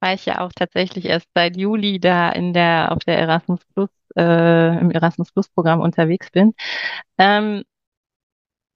[0.00, 3.90] weil ich ja auch tatsächlich erst seit Juli da in der, auf der Erasmus Plus,
[4.16, 6.54] äh, im Erasmus Plus Programm unterwegs bin.
[7.18, 7.64] Ähm,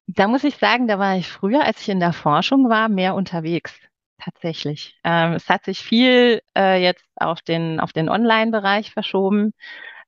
[0.07, 3.15] da muss ich sagen, da war ich früher, als ich in der Forschung war, mehr
[3.15, 3.79] unterwegs.
[4.19, 4.99] Tatsächlich.
[5.05, 9.53] Ähm, es hat sich viel äh, jetzt auf den, auf den Online-Bereich verschoben.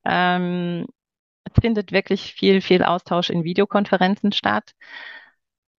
[0.04, 0.86] Ähm,
[1.44, 4.72] es findet wirklich viel, viel Austausch in Videokonferenzen statt.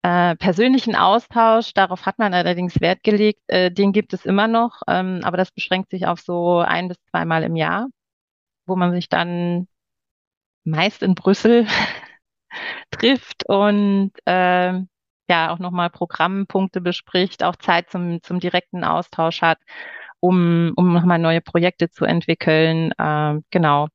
[0.03, 4.81] Äh, persönlichen Austausch, darauf hat man allerdings Wert gelegt, äh, den gibt es immer noch,
[4.87, 7.87] ähm, aber das beschränkt sich auf so ein bis zweimal im Jahr,
[8.71, 9.67] wo man sich dann
[10.63, 11.67] meist in Brüssel
[12.91, 14.73] trifft und äh,
[15.29, 19.59] ja auch nochmal Programmpunkte bespricht, auch Zeit zum, zum direkten Austausch hat,
[20.19, 22.91] um, um nochmal neue Projekte zu entwickeln.
[22.97, 23.87] Äh, genau.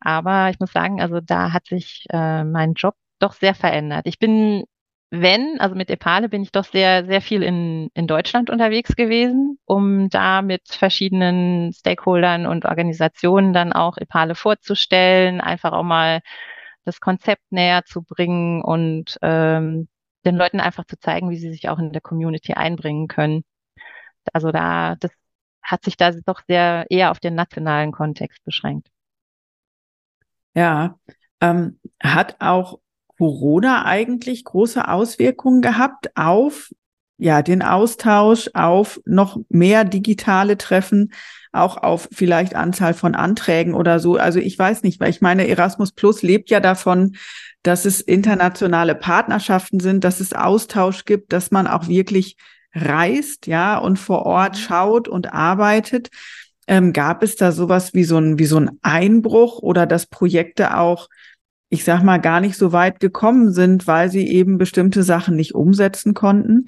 [0.00, 4.06] Aber ich muss sagen, also da hat sich äh, mein Job doch sehr verändert.
[4.06, 4.64] Ich bin,
[5.10, 9.58] wenn, also mit Epale bin ich doch sehr, sehr viel in, in Deutschland unterwegs gewesen,
[9.64, 16.20] um da mit verschiedenen Stakeholdern und Organisationen dann auch Epale vorzustellen, einfach auch mal
[16.84, 19.88] das Konzept näher zu bringen und ähm,
[20.24, 23.42] den Leuten einfach zu zeigen, wie sie sich auch in der Community einbringen können.
[24.32, 25.10] Also da, das
[25.62, 28.88] hat sich da doch sehr eher auf den nationalen Kontext beschränkt.
[30.54, 30.98] Ja,
[31.40, 32.80] ähm, hat auch
[33.20, 36.70] Corona eigentlich große Auswirkungen gehabt auf
[37.18, 41.12] ja den Austausch, auf noch mehr digitale Treffen?
[41.52, 44.16] auch auf vielleicht Anzahl von Anträgen oder so.
[44.16, 47.16] Also ich weiß nicht, weil ich meine, Erasmus Plus lebt ja davon,
[47.62, 52.36] dass es internationale Partnerschaften sind, dass es Austausch gibt, dass man auch wirklich
[52.72, 54.60] reist, ja, und vor Ort mhm.
[54.60, 56.10] schaut und arbeitet.
[56.68, 60.76] Ähm, gab es da sowas wie so ein, wie so ein Einbruch oder dass Projekte
[60.76, 61.08] auch,
[61.70, 65.54] ich sag mal, gar nicht so weit gekommen sind, weil sie eben bestimmte Sachen nicht
[65.54, 66.66] umsetzen konnten?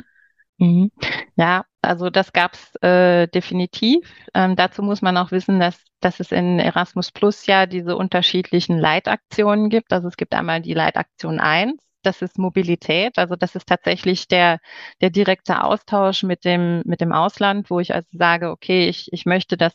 [0.59, 0.93] Mhm.
[1.35, 4.09] Ja, also das gab's äh, definitiv.
[4.33, 8.79] Ähm, dazu muss man auch wissen, dass, dass es in Erasmus Plus ja diese unterschiedlichen
[8.79, 9.93] Leitaktionen gibt.
[9.93, 13.19] Also es gibt einmal die Leitaktion 1, das ist Mobilität.
[13.19, 14.61] Also das ist tatsächlich der,
[15.01, 19.27] der direkte Austausch mit dem, mit dem Ausland, wo ich also sage, okay, ich, ich
[19.27, 19.73] möchte das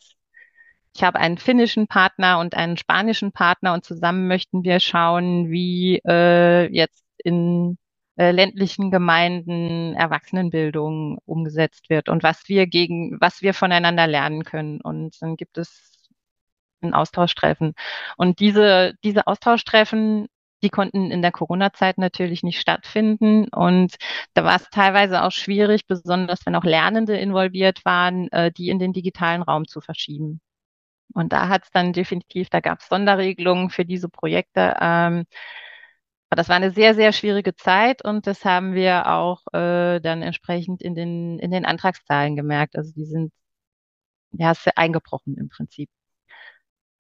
[0.97, 6.01] ich habe einen finnischen Partner und einen spanischen Partner und zusammen möchten wir schauen, wie
[6.07, 7.77] äh, jetzt in
[8.17, 14.81] äh, ländlichen Gemeinden Erwachsenenbildung umgesetzt wird und was wir gegen, was wir voneinander lernen können.
[14.81, 16.10] Und dann gibt es
[16.81, 17.73] ein Austauschtreffen.
[18.17, 20.27] Und diese, diese Austauschtreffen,
[20.63, 23.49] die konnten in der Corona-Zeit natürlich nicht stattfinden.
[23.49, 23.97] Und
[24.33, 28.79] da war es teilweise auch schwierig, besonders wenn auch Lernende involviert waren, äh, die in
[28.79, 30.41] den digitalen Raum zu verschieben.
[31.13, 34.76] Und da hat es dann definitiv, da gab es Sonderregelungen für diese Projekte.
[34.82, 35.26] Ähm,
[36.30, 40.22] aber das war eine sehr, sehr schwierige Zeit und das haben wir auch äh, dann
[40.22, 42.76] entsprechend in den, in den Antragszahlen gemerkt.
[42.78, 43.32] Also die sind
[44.32, 45.89] ja sehr eingebrochen im Prinzip.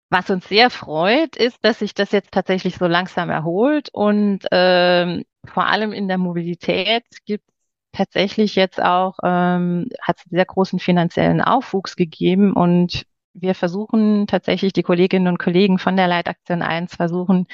[0.09, 5.23] Was uns sehr freut, ist, dass sich das jetzt tatsächlich so langsam erholt und ähm,
[5.45, 7.53] vor allem in der Mobilität gibt es
[7.93, 14.73] tatsächlich jetzt auch, ähm, hat es sehr großen finanziellen Aufwuchs gegeben und wir versuchen tatsächlich,
[14.73, 17.47] die Kolleginnen und Kollegen von der Leitaktion 1 versuchen,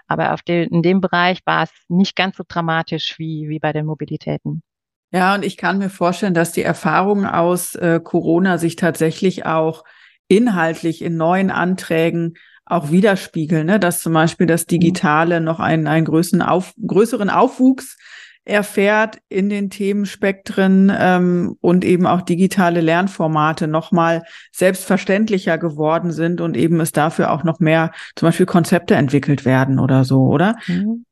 [0.07, 3.73] Aber auf de, in dem Bereich war es nicht ganz so dramatisch wie, wie bei
[3.73, 4.63] den Mobilitäten.
[5.11, 9.83] Ja, und ich kann mir vorstellen, dass die Erfahrungen aus äh, Corona sich tatsächlich auch
[10.29, 12.35] inhaltlich in neuen Anträgen
[12.65, 13.81] auch widerspiegeln, ne?
[13.81, 17.99] dass zum Beispiel das Digitale noch einen, einen größeren, auf, größeren Aufwuchs
[18.45, 26.57] erfährt in den Themenspektren ähm, und eben auch digitale Lernformate nochmal selbstverständlicher geworden sind und
[26.57, 30.57] eben es dafür auch noch mehr zum Beispiel Konzepte entwickelt werden oder so, oder?
[30.67, 31.05] Mhm.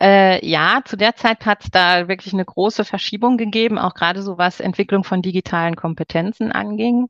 [0.00, 4.22] Äh, ja, zu der Zeit hat es da wirklich eine große Verschiebung gegeben, auch gerade
[4.22, 7.06] so was Entwicklung von digitalen Kompetenzen anging.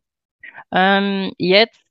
[0.70, 1.83] Ähm, jetzt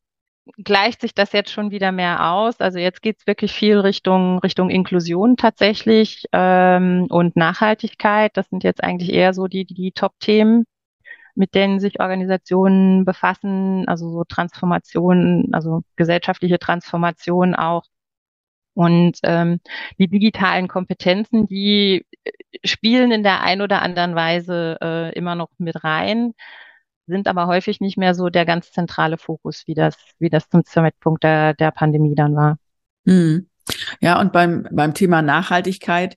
[0.63, 2.59] gleicht sich das jetzt schon wieder mehr aus.
[2.59, 8.35] Also jetzt geht es wirklich viel Richtung Richtung Inklusion tatsächlich ähm, und Nachhaltigkeit.
[8.35, 10.65] Das sind jetzt eigentlich eher so die die Top-Themen,
[11.35, 13.87] mit denen sich Organisationen befassen.
[13.87, 17.83] Also so Transformationen, also gesellschaftliche Transformation auch
[18.75, 19.59] und ähm,
[19.99, 22.05] die digitalen Kompetenzen, die
[22.63, 26.33] spielen in der ein oder anderen Weise äh, immer noch mit rein,
[27.07, 30.65] sind aber häufig nicht mehr so der ganz zentrale Fokus, wie das, wie das zum
[30.65, 32.57] Zeitpunkt der, der Pandemie dann war.
[33.05, 33.47] Hm.
[33.99, 36.15] Ja, und beim, beim Thema Nachhaltigkeit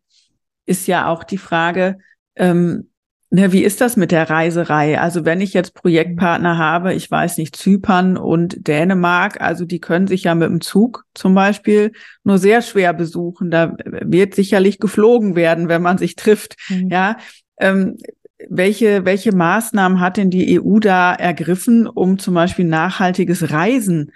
[0.64, 1.98] ist ja auch die Frage,
[2.34, 2.90] ähm,
[3.28, 5.00] na, wie ist das mit der Reiserei?
[5.00, 10.06] Also wenn ich jetzt Projektpartner habe, ich weiß nicht, Zypern und Dänemark, also die können
[10.06, 13.50] sich ja mit dem Zug zum Beispiel nur sehr schwer besuchen.
[13.50, 16.56] Da wird sicherlich geflogen werden, wenn man sich trifft.
[16.68, 16.88] Mhm.
[16.88, 17.16] Ja,
[17.58, 17.96] ähm,
[18.48, 24.12] welche, welche Maßnahmen hat denn die EU da ergriffen, um zum Beispiel nachhaltiges Reisen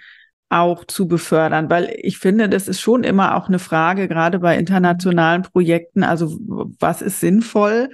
[0.49, 1.69] auch zu befördern?
[1.69, 6.03] Weil ich finde, das ist schon immer auch eine Frage, gerade bei internationalen Projekten.
[6.03, 6.37] Also
[6.79, 7.89] was ist sinnvoll?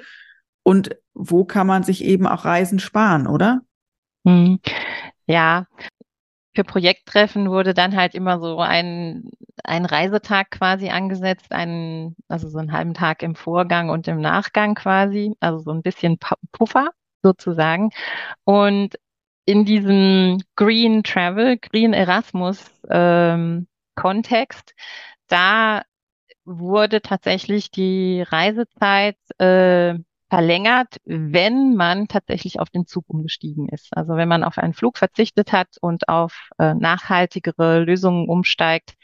[0.63, 3.61] Und wo kann man sich eben auch Reisen sparen, oder?
[4.25, 4.59] Hm.
[5.25, 5.65] Ja,
[6.57, 9.29] für Projekttreffen wurde dann halt immer so ein,
[9.63, 14.73] ein Reisetag quasi angesetzt, einen, also so einen halben Tag im Vorgang und im Nachgang
[14.73, 16.17] quasi, also so ein bisschen
[16.51, 16.89] Puffer
[17.21, 17.91] sozusagen.
[18.43, 18.95] Und
[19.45, 24.73] in diesem Green Travel, Green Erasmus ähm, Kontext,
[25.27, 25.83] da
[26.43, 29.93] wurde tatsächlich die Reisezeit äh,
[30.29, 33.95] verlängert, wenn man tatsächlich auf den Zug umgestiegen ist.
[33.95, 38.95] Also wenn man auf einen Flug verzichtet hat und auf äh, nachhaltigere Lösungen umsteigt,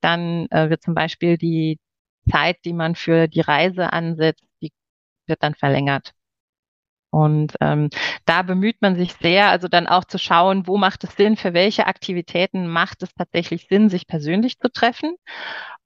[0.00, 1.78] dann äh, wird zum Beispiel die
[2.30, 4.72] Zeit, die man für die Reise ansetzt, die
[5.26, 6.12] wird dann verlängert.
[7.10, 7.90] Und ähm,
[8.24, 11.54] da bemüht man sich sehr, also dann auch zu schauen, wo macht es Sinn, für
[11.54, 15.16] welche Aktivitäten macht es tatsächlich Sinn, sich persönlich zu treffen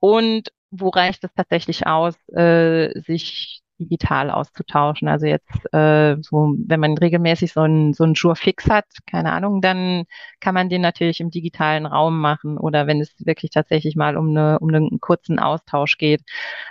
[0.01, 5.09] und wo reicht es tatsächlich aus, äh, sich digital auszutauschen.
[5.09, 9.33] Also jetzt äh, so, wenn man regelmäßig so ein so ein Jour fix hat, keine
[9.33, 10.05] Ahnung, dann
[10.41, 14.31] kann man den natürlich im digitalen Raum machen oder wenn es wirklich tatsächlich mal um
[14.31, 16.23] eine um einen kurzen Austausch geht,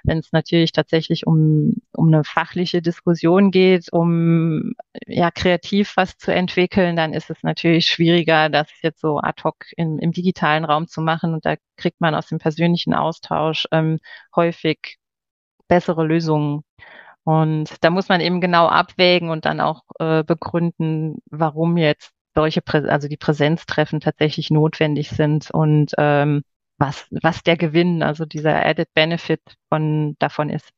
[0.03, 4.73] wenn es natürlich tatsächlich um um eine fachliche Diskussion geht, um
[5.07, 9.65] ja kreativ was zu entwickeln, dann ist es natürlich schwieriger, das jetzt so ad hoc
[9.77, 13.99] im, im digitalen Raum zu machen und da kriegt man aus dem persönlichen Austausch ähm,
[14.35, 14.97] häufig
[15.67, 16.63] bessere Lösungen.
[17.23, 22.61] Und da muss man eben genau abwägen und dann auch äh, begründen, warum jetzt solche,
[22.61, 26.43] Prä also die Präsenztreffen tatsächlich notwendig sind und ähm,
[26.77, 30.69] was, was der Gewinn, also dieser Added Benefit von davon ist.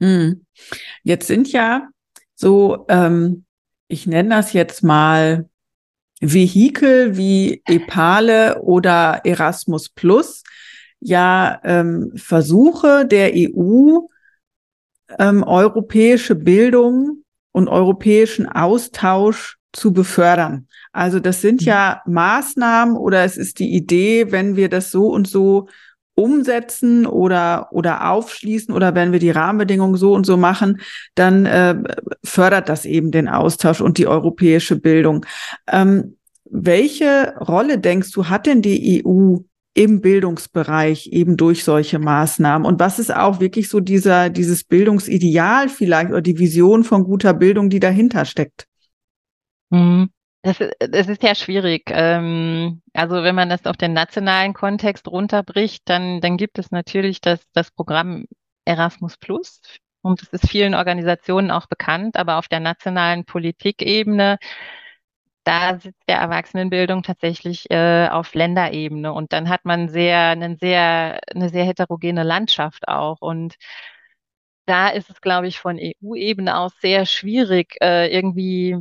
[0.00, 0.44] Hm.
[1.02, 1.88] Jetzt sind ja
[2.34, 3.44] so, ähm,
[3.88, 5.48] ich nenne das jetzt mal
[6.20, 10.42] Vehikel wie Epale oder Erasmus Plus,
[11.00, 14.00] ja ähm, Versuche der EU,
[15.18, 20.66] ähm, europäische Bildung und europäischen Austausch zu befördern.
[20.92, 25.28] Also das sind ja Maßnahmen oder es ist die Idee, wenn wir das so und
[25.28, 25.68] so
[26.16, 30.80] umsetzen oder oder aufschließen oder wenn wir die Rahmenbedingungen so und so machen,
[31.14, 31.76] dann äh,
[32.24, 35.24] fördert das eben den Austausch und die europäische Bildung.
[35.68, 39.38] Ähm, welche Rolle denkst du hat denn die EU
[39.74, 42.66] im Bildungsbereich eben durch solche Maßnahmen?
[42.66, 47.34] Und was ist auch wirklich so dieser dieses Bildungsideal vielleicht oder die Vision von guter
[47.34, 48.66] Bildung, die dahinter steckt?
[49.70, 50.10] Mhm.
[50.42, 51.84] Das, das ist ja schwierig.
[51.88, 57.20] Ähm, also wenn man das auf den nationalen Kontext runterbricht, dann, dann gibt es natürlich
[57.20, 58.24] das, das Programm
[58.64, 59.60] Erasmus Plus.
[60.02, 64.38] Und es ist vielen Organisationen auch bekannt, aber auf der nationalen Politikebene,
[65.44, 69.12] da sitzt der Erwachsenenbildung tatsächlich äh, auf Länderebene.
[69.12, 73.20] Und dann hat man sehr, einen sehr, eine sehr heterogene Landschaft auch.
[73.20, 73.56] Und
[74.66, 78.76] da ist es, glaube ich, von EU-Ebene aus sehr schwierig, äh, irgendwie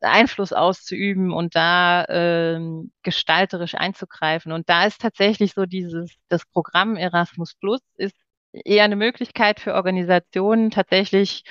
[0.00, 4.52] Einfluss auszuüben und da ähm, gestalterisch einzugreifen.
[4.52, 8.16] Und da ist tatsächlich so dieses, das Programm Erasmus Plus ist
[8.52, 11.44] eher eine Möglichkeit für Organisationen tatsächlich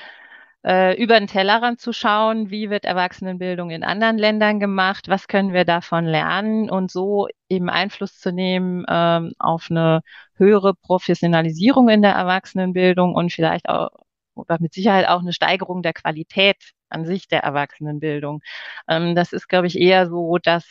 [0.66, 5.54] äh, über den Tellerrand zu schauen, wie wird Erwachsenenbildung in anderen Ländern gemacht, was können
[5.54, 10.02] wir davon lernen und so eben Einfluss zu nehmen ähm, auf eine
[10.36, 13.90] höhere Professionalisierung in der Erwachsenenbildung und vielleicht auch
[14.36, 16.58] oder mit Sicherheit auch eine Steigerung der Qualität
[16.90, 18.42] an sich der Erwachsenenbildung.
[18.88, 20.66] Ähm, das ist, glaube ich, eher so das,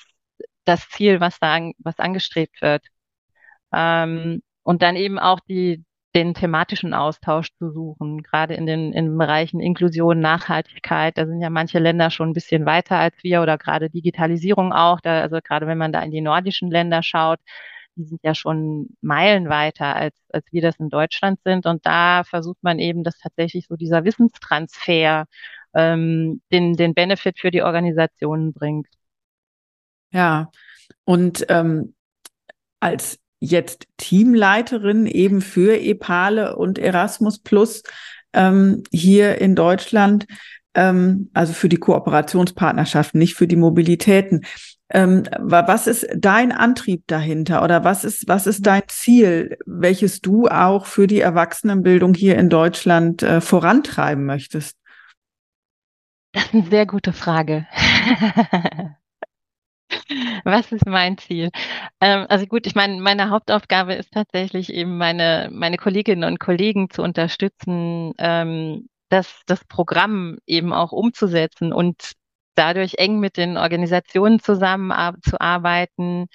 [0.64, 2.84] das Ziel, was da an, was angestrebt wird.
[3.72, 5.84] Ähm, und dann eben auch die,
[6.14, 11.16] den thematischen Austausch zu suchen, gerade in den, in den Bereichen Inklusion, Nachhaltigkeit.
[11.16, 15.00] Da sind ja manche Länder schon ein bisschen weiter als wir oder gerade Digitalisierung auch.
[15.00, 17.38] Da, also gerade wenn man da in die nordischen Länder schaut,
[17.96, 21.66] die sind ja schon Meilen weiter, als, als wir das in Deutschland sind.
[21.66, 25.26] Und da versucht man eben, dass tatsächlich so dieser Wissenstransfer
[25.74, 28.88] ähm, den, den Benefit für die Organisationen bringt.
[30.12, 30.50] Ja,
[31.04, 31.94] und ähm,
[32.80, 37.82] als jetzt Teamleiterin eben für EPALE und Erasmus Plus
[38.32, 40.26] ähm, hier in Deutschland,
[40.74, 44.44] ähm, also für die Kooperationspartnerschaften, nicht für die Mobilitäten.
[44.92, 50.48] Ähm, was ist dein Antrieb dahinter oder was ist, was ist dein Ziel, welches du
[50.48, 54.76] auch für die Erwachsenenbildung hier in Deutschland äh, vorantreiben möchtest?
[56.32, 57.66] Das ist eine sehr gute Frage.
[60.44, 61.50] Was ist mein Ziel?
[62.00, 66.90] Ähm, also gut, ich meine, meine Hauptaufgabe ist tatsächlich eben meine, meine Kolleginnen und Kollegen
[66.90, 72.12] zu unterstützen, ähm, das, das Programm eben auch umzusetzen und
[72.54, 76.26] dadurch eng mit den Organisationen zusammenzuarbeiten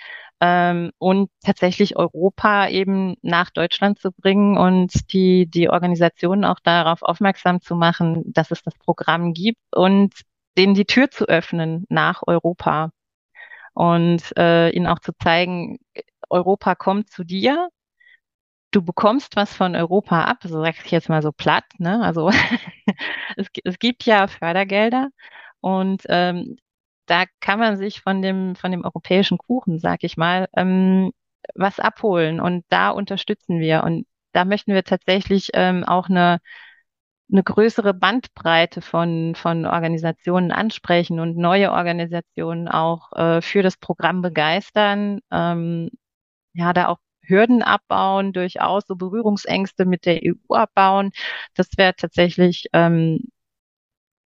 [0.41, 7.01] ähm, und tatsächlich Europa eben nach Deutschland zu bringen und die, die Organisationen auch darauf
[7.03, 10.13] aufmerksam zu machen, dass es das Programm gibt und
[10.57, 12.91] denen die Tür zu öffnen nach Europa
[13.75, 15.79] und äh, ihnen auch zu zeigen,
[16.29, 17.69] Europa kommt zu dir,
[18.71, 22.01] du bekommst was von Europa ab, so sage ich jetzt mal so platt, ne?
[22.03, 22.29] Also
[23.37, 25.09] es, es gibt ja Fördergelder
[25.61, 26.57] und ähm,
[27.05, 31.11] da kann man sich von dem, von dem europäischen Kuchen, sag ich mal, ähm,
[31.55, 32.39] was abholen.
[32.39, 33.83] Und da unterstützen wir.
[33.83, 36.39] Und da möchten wir tatsächlich ähm, auch eine,
[37.31, 44.21] eine größere Bandbreite von, von Organisationen ansprechen und neue Organisationen auch äh, für das Programm
[44.21, 45.19] begeistern.
[45.31, 45.89] Ähm,
[46.53, 51.11] ja, da auch Hürden abbauen, durchaus so Berührungsängste mit der EU abbauen.
[51.55, 53.21] Das wäre tatsächlich ähm,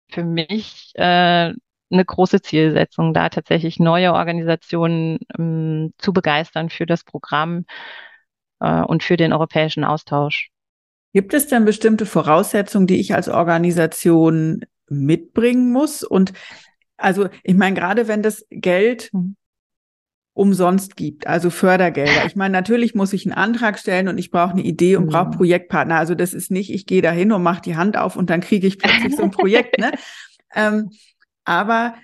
[0.09, 1.53] für mich äh,
[1.89, 7.65] eine große Zielsetzung, da tatsächlich neue Organisationen ähm, zu begeistern für das Programm
[8.59, 10.49] äh, und für den europäischen Austausch.
[11.13, 16.03] Gibt es denn bestimmte Voraussetzungen, die ich als Organisation mitbringen muss?
[16.03, 16.33] Und
[16.97, 19.35] also, ich meine, gerade wenn das Geld mhm.
[20.33, 22.25] umsonst gibt, also Fördergelder.
[22.25, 25.09] Ich meine, natürlich muss ich einen Antrag stellen und ich brauche eine Idee und mhm.
[25.09, 25.95] brauche Projektpartner.
[25.97, 28.41] Also das ist nicht, ich gehe da hin und mache die Hand auf und dann
[28.41, 29.79] kriege ich plötzlich so ein Projekt.
[29.79, 29.91] Ne?
[30.55, 30.91] Ähm,
[31.45, 31.95] aber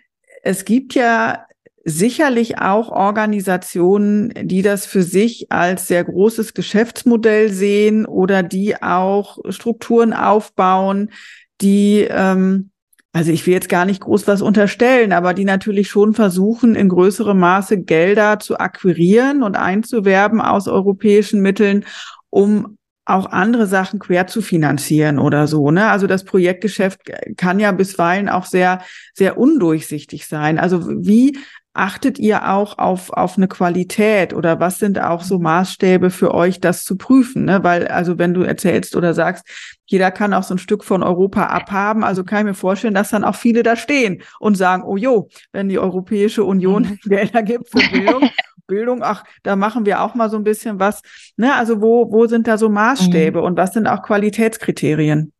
[0.43, 1.45] es gibt ja
[1.83, 9.37] sicherlich auch Organisationen, die das für sich als sehr großes Geschäftsmodell sehen oder die auch
[9.49, 11.11] Strukturen aufbauen,
[11.59, 12.71] die, ähm,
[13.11, 16.89] also ich will jetzt gar nicht groß was unterstellen, aber die natürlich schon versuchen, in
[16.89, 21.85] größerem Maße Gelder zu akquirieren und einzuwerben aus europäischen Mitteln,
[22.29, 25.71] um auch andere Sachen quer zu finanzieren oder so.
[25.71, 25.89] Ne?
[25.89, 27.01] Also das Projektgeschäft
[27.35, 28.81] kann ja bisweilen auch sehr,
[29.13, 30.57] sehr undurchsichtig sein.
[30.57, 31.37] Also wie
[31.73, 36.59] achtet ihr auch auf, auf eine Qualität oder was sind auch so Maßstäbe für euch,
[36.59, 37.45] das zu prüfen?
[37.45, 37.63] Ne?
[37.63, 39.47] Weil, also wenn du erzählst oder sagst,
[39.85, 43.09] jeder kann auch so ein Stück von Europa abhaben, also kann ich mir vorstellen, dass
[43.09, 46.99] dann auch viele da stehen und sagen, oh jo, wenn die Europäische Union mhm.
[47.09, 48.29] Gelder gibt für Bildung,
[48.67, 51.01] Bildung, ach, da machen wir auch mal so ein bisschen was.
[51.37, 51.55] Ne?
[51.55, 53.45] Also wo, wo sind da so Maßstäbe mhm.
[53.45, 55.33] und was sind auch Qualitätskriterien?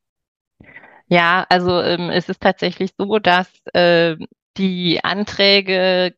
[1.07, 4.15] Ja, also ähm, es ist tatsächlich so, dass äh,
[4.57, 6.15] die Anträge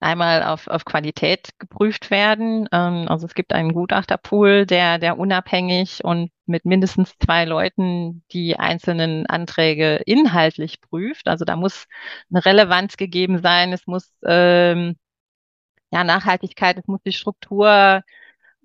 [0.00, 2.68] einmal auf, auf Qualität geprüft werden.
[2.72, 8.58] Ähm, also es gibt einen Gutachterpool, der, der unabhängig und mit mindestens zwei Leuten die
[8.58, 11.28] einzelnen Anträge inhaltlich prüft.
[11.28, 11.86] Also da muss
[12.30, 14.96] eine Relevanz gegeben sein, es muss ähm,
[15.90, 18.02] ja Nachhaltigkeit, es muss die Struktur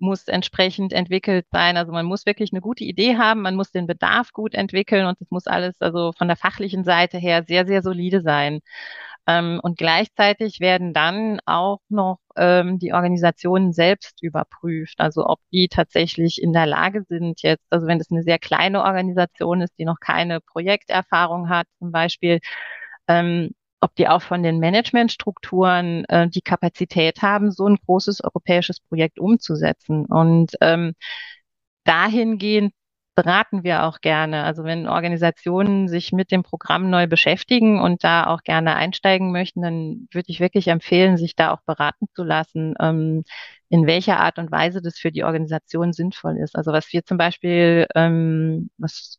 [0.02, 1.76] muss entsprechend entwickelt sein.
[1.76, 5.20] Also man muss wirklich eine gute Idee haben, man muss den Bedarf gut entwickeln und
[5.20, 8.60] es muss alles also von der fachlichen Seite her sehr, sehr solide sein.
[9.26, 15.68] Ähm, und gleichzeitig werden dann auch noch ähm, die Organisationen selbst überprüft, also ob die
[15.68, 19.84] tatsächlich in der Lage sind jetzt, also wenn es eine sehr kleine Organisation ist, die
[19.84, 22.40] noch keine Projekterfahrung hat zum Beispiel,
[23.08, 23.50] ähm,
[23.80, 29.18] ob die auch von den Managementstrukturen äh, die Kapazität haben, so ein großes europäisches Projekt
[29.18, 30.06] umzusetzen.
[30.06, 30.94] Und ähm,
[31.84, 32.72] dahingehend
[33.14, 34.44] beraten wir auch gerne.
[34.44, 39.62] Also wenn Organisationen sich mit dem Programm neu beschäftigen und da auch gerne einsteigen möchten,
[39.62, 43.24] dann würde ich wirklich empfehlen, sich da auch beraten zu lassen, ähm,
[43.68, 46.56] in welcher Art und Weise das für die Organisation sinnvoll ist.
[46.56, 49.18] Also was wir zum Beispiel, ähm, was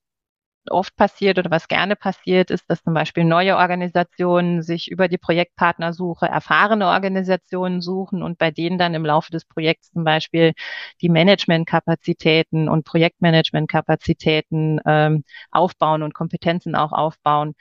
[0.69, 5.17] oft passiert oder was gerne passiert, ist, dass zum Beispiel neue Organisationen sich über die
[5.17, 10.53] Projektpartnersuche erfahrene Organisationen suchen und bei denen dann im Laufe des Projekts zum Beispiel
[11.01, 17.53] die Managementkapazitäten und Projektmanagementkapazitäten ähm, aufbauen und Kompetenzen auch aufbauen.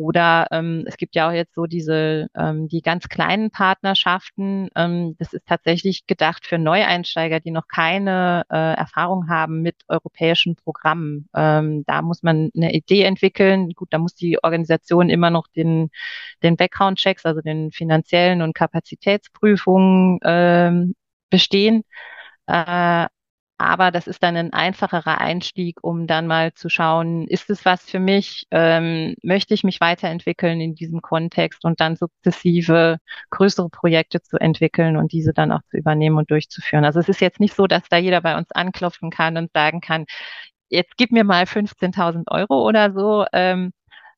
[0.00, 4.70] Oder ähm, es gibt ja auch jetzt so diese, ähm, die ganz kleinen Partnerschaften.
[4.74, 10.56] Ähm, das ist tatsächlich gedacht für Neueinsteiger, die noch keine äh, Erfahrung haben mit europäischen
[10.56, 11.28] Programmen.
[11.34, 13.72] Ähm, da muss man eine Idee entwickeln.
[13.74, 15.90] Gut, da muss die Organisation immer noch den,
[16.42, 20.94] den Background-Checks, also den finanziellen und Kapazitätsprüfungen ähm,
[21.28, 21.82] bestehen.
[22.46, 23.06] Äh,
[23.60, 27.84] aber das ist dann ein einfacherer Einstieg, um dann mal zu schauen, ist es was
[27.84, 28.46] für mich?
[28.50, 32.98] Ähm, möchte ich mich weiterentwickeln in diesem Kontext und dann sukzessive
[33.28, 36.86] größere Projekte zu entwickeln und diese dann auch zu übernehmen und durchzuführen?
[36.86, 39.82] Also es ist jetzt nicht so, dass da jeder bei uns anklopfen kann und sagen
[39.82, 40.06] kann,
[40.70, 43.72] jetzt gib mir mal 15.000 Euro oder so, ähm,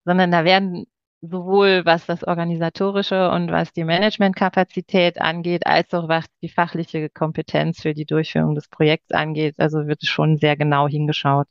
[0.04, 0.86] sondern da werden
[1.22, 7.80] sowohl was das organisatorische und was die Managementkapazität angeht, als auch was die fachliche Kompetenz
[7.80, 9.54] für die Durchführung des Projekts angeht.
[9.58, 11.46] Also wird schon sehr genau hingeschaut.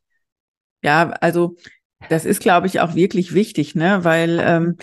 [0.83, 1.55] Ja, also
[2.09, 4.03] das ist, glaube ich, auch wirklich wichtig, ne?
[4.03, 4.77] Weil ähm,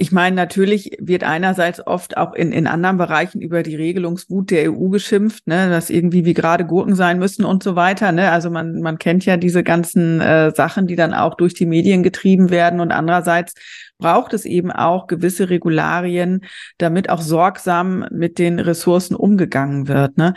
[0.00, 4.72] ich meine, natürlich wird einerseits oft auch in, in anderen Bereichen über die Regelungswut der
[4.72, 8.10] EU geschimpft, ne, dass irgendwie wie gerade Gurken sein müssen und so weiter.
[8.10, 8.30] Ne?
[8.30, 12.02] Also man, man kennt ja diese ganzen äh, Sachen, die dann auch durch die Medien
[12.02, 12.80] getrieben werden.
[12.80, 13.52] Und andererseits
[13.98, 16.46] braucht es eben auch gewisse Regularien,
[16.78, 20.16] damit auch sorgsam mit den Ressourcen umgegangen wird.
[20.16, 20.32] Ne?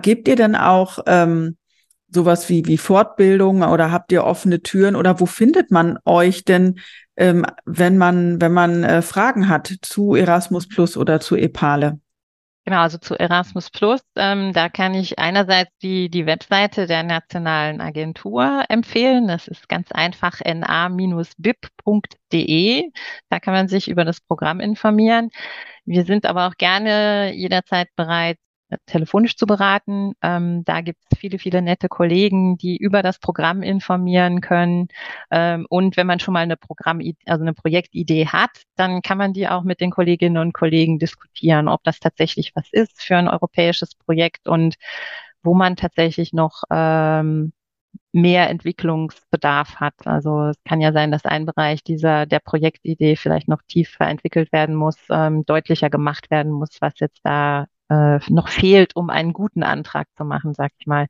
[0.00, 1.58] Gebt ihr dann auch ähm,
[2.14, 6.78] sowas wie, wie Fortbildung oder habt ihr offene Türen oder wo findet man euch denn,
[7.16, 12.00] ähm, wenn man, wenn man äh, Fragen hat zu Erasmus Plus oder zu EPALE?
[12.64, 17.80] Genau, also zu Erasmus Plus, ähm, da kann ich einerseits die, die Webseite der nationalen
[17.80, 19.26] Agentur empfehlen.
[19.26, 21.32] Das ist ganz einfach na-bib.de.
[23.30, 25.30] Da kann man sich über das Programm informieren.
[25.84, 28.38] Wir sind aber auch gerne jederzeit bereit,
[28.86, 30.12] telefonisch zu beraten.
[30.22, 34.88] Ähm, da gibt es viele, viele nette Kollegen, die über das Programm informieren können.
[35.30, 39.32] Ähm, und wenn man schon mal eine Programm, also eine Projektidee hat, dann kann man
[39.32, 43.28] die auch mit den Kolleginnen und Kollegen diskutieren, ob das tatsächlich was ist für ein
[43.28, 44.76] europäisches Projekt und
[45.42, 47.52] wo man tatsächlich noch ähm,
[48.12, 49.94] mehr Entwicklungsbedarf hat.
[50.06, 54.52] Also es kann ja sein, dass ein Bereich dieser der Projektidee vielleicht noch tiefer entwickelt
[54.52, 59.32] werden muss, ähm, deutlicher gemacht werden muss, was jetzt da äh, noch fehlt, um einen
[59.32, 61.06] guten Antrag zu machen, sag ich mal.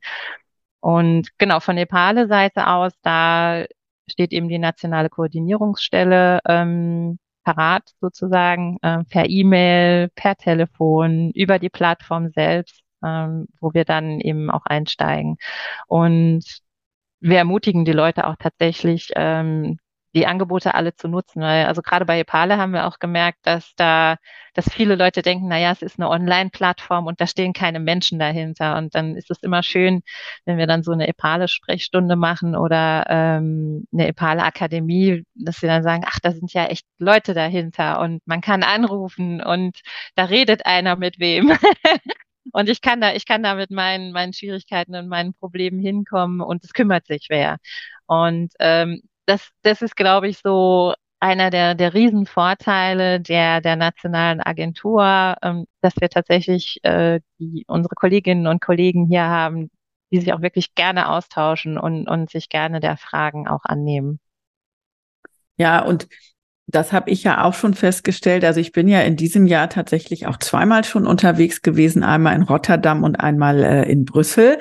[0.79, 3.65] Und genau, von Nepale Seite aus, da
[4.09, 11.69] steht eben die nationale Koordinierungsstelle ähm, parat sozusagen, äh, per E-Mail, per Telefon, über die
[11.69, 15.37] Plattform selbst, ähm, wo wir dann eben auch einsteigen.
[15.87, 16.43] Und
[17.19, 19.79] wir ermutigen die Leute auch tatsächlich, ähm,
[20.15, 21.41] die Angebote alle zu nutzen.
[21.41, 24.17] Weil, also gerade bei Epale haben wir auch gemerkt, dass da,
[24.53, 28.19] dass viele Leute denken, na ja, es ist eine Online-Plattform und da stehen keine Menschen
[28.19, 28.77] dahinter.
[28.77, 30.01] Und dann ist es immer schön,
[30.45, 36.03] wenn wir dann so eine Epale-Sprechstunde machen oder ähm, eine Epale-Akademie, dass sie dann sagen,
[36.05, 39.79] ach, da sind ja echt Leute dahinter und man kann anrufen und
[40.15, 41.51] da redet einer mit wem.
[42.51, 46.41] Und ich kann da, ich kann da mit meinen, meinen Schwierigkeiten und meinen Problemen hinkommen
[46.41, 47.57] und es kümmert sich wer.
[48.05, 54.41] Und ähm, das, das ist, glaube ich, so einer der, der Riesenvorteile der, der nationalen
[54.41, 59.69] Agentur, ähm, dass wir tatsächlich äh, die, unsere Kolleginnen und Kollegen hier haben,
[60.11, 64.19] die sich auch wirklich gerne austauschen und, und sich gerne der Fragen auch annehmen.
[65.55, 66.09] Ja, und
[66.67, 68.43] das habe ich ja auch schon festgestellt.
[68.43, 72.43] Also ich bin ja in diesem Jahr tatsächlich auch zweimal schon unterwegs gewesen, einmal in
[72.43, 74.57] Rotterdam und einmal äh, in Brüssel.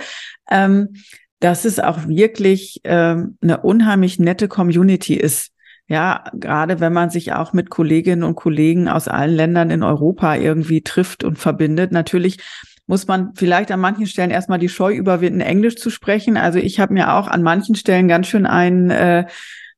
[0.51, 0.95] Ähm,
[1.43, 5.51] dass es auch wirklich ähm, eine unheimlich nette Community ist.
[5.89, 10.37] Ja, gerade wenn man sich auch mit Kolleginnen und Kollegen aus allen Ländern in Europa
[10.37, 11.91] irgendwie trifft und verbindet.
[11.91, 12.39] Natürlich
[12.87, 16.37] muss man vielleicht an manchen Stellen erstmal die Scheu überwinden, Englisch zu sprechen.
[16.37, 19.27] Also ich habe mir auch an manchen Stellen ganz schön einen äh,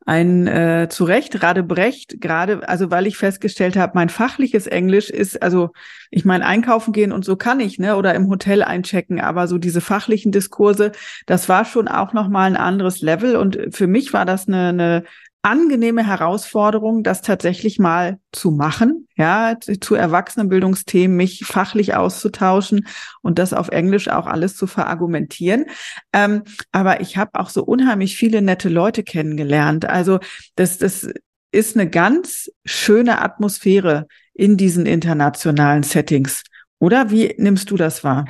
[0.07, 5.42] ein äh, zu Recht Radebrecht, gerade, also weil ich festgestellt habe, mein fachliches Englisch ist,
[5.42, 5.70] also
[6.11, 9.57] ich meine, einkaufen gehen und so kann ich, ne, oder im Hotel einchecken, aber so
[9.57, 10.92] diese fachlichen Diskurse,
[11.26, 15.05] das war schon auch nochmal ein anderes Level und für mich war das eine, eine
[15.45, 22.86] angenehme Herausforderung, das tatsächlich mal zu machen, ja, zu Erwachsenenbildungsthemen mich fachlich auszutauschen
[23.20, 25.66] und das auf Englisch auch alles zu verargumentieren.
[26.14, 29.84] Ähm, aber ich habe auch so unheimlich viele nette Leute kennengelernt.
[29.84, 30.18] Also
[30.57, 31.11] das, das
[31.53, 36.42] ist eine ganz schöne Atmosphäre in diesen internationalen Settings.
[36.78, 38.24] Oder wie nimmst du das wahr?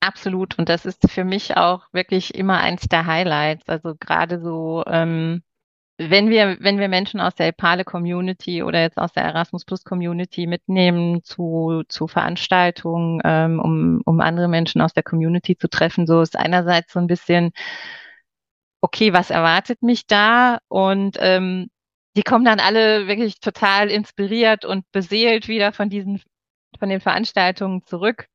[0.00, 0.58] Absolut.
[0.58, 3.68] Und das ist für mich auch wirklich immer eins der Highlights.
[3.68, 5.42] Also gerade so ähm,
[6.08, 9.84] wenn wir, wenn wir Menschen aus der Epale Community oder jetzt aus der Erasmus Plus
[9.84, 16.06] Community mitnehmen zu, zu Veranstaltungen, ähm, um, um andere Menschen aus der Community zu treffen,
[16.06, 17.50] so ist einerseits so ein bisschen,
[18.80, 20.58] okay, was erwartet mich da?
[20.68, 21.68] Und ähm,
[22.16, 26.22] die kommen dann alle wirklich total inspiriert und beseelt wieder von diesen,
[26.78, 28.26] von den Veranstaltungen zurück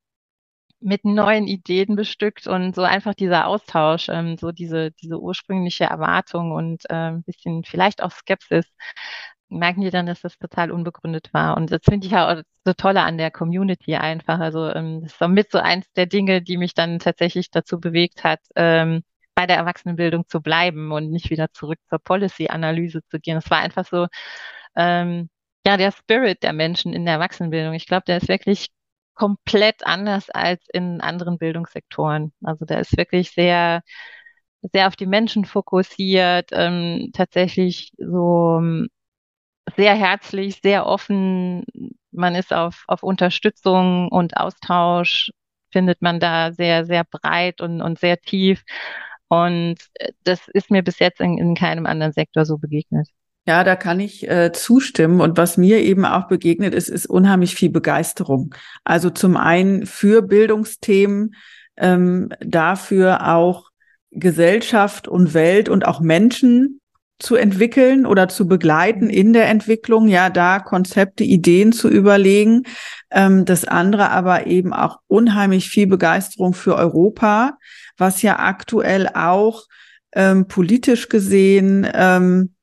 [0.86, 6.52] mit neuen Ideen bestückt und so einfach dieser Austausch, ähm, so diese, diese ursprüngliche Erwartung
[6.52, 8.66] und äh, ein bisschen vielleicht auch Skepsis,
[9.50, 11.58] merken die dann, dass das total unbegründet war.
[11.58, 14.40] Und das finde ich ja auch so tolle an der Community einfach.
[14.40, 17.80] Also ähm, das ist so mit so eins der Dinge, die mich dann tatsächlich dazu
[17.80, 19.04] bewegt hat, ähm,
[19.36, 23.38] bei der Erwachsenenbildung zu bleiben und nicht wieder zurück zur Policy-Analyse zu gehen.
[23.38, 24.08] Es war einfach so,
[24.76, 25.30] ähm,
[25.66, 27.74] ja, der Spirit der Menschen in der Erwachsenenbildung.
[27.74, 28.70] Ich glaube, der ist wirklich
[29.16, 32.34] komplett anders als in anderen Bildungssektoren.
[32.44, 33.82] Also da ist wirklich sehr,
[34.74, 38.90] sehr auf die Menschen fokussiert, ähm, tatsächlich so ähm,
[39.76, 41.66] sehr herzlich, sehr offen.
[42.12, 45.32] Man ist auf, auf Unterstützung und Austausch,
[45.72, 48.64] findet man da sehr, sehr breit und, und sehr tief.
[49.28, 53.10] Und äh, das ist mir bis jetzt in, in keinem anderen Sektor so begegnet.
[53.48, 55.22] Ja, da kann ich äh, zustimmen.
[55.22, 58.56] Und was mir eben auch begegnet ist, ist unheimlich viel Begeisterung.
[58.84, 61.36] Also zum einen für Bildungsthemen,
[61.78, 63.70] ähm, dafür auch
[64.10, 66.82] Gesellschaft und Welt und auch Menschen
[67.20, 72.64] zu entwickeln oder zu begleiten in der Entwicklung, ja, da Konzepte, Ideen zu überlegen.
[73.12, 77.58] Ähm, das andere aber eben auch unheimlich viel Begeisterung für Europa,
[77.98, 79.66] was ja aktuell auch
[80.14, 82.55] ähm, politisch gesehen ähm,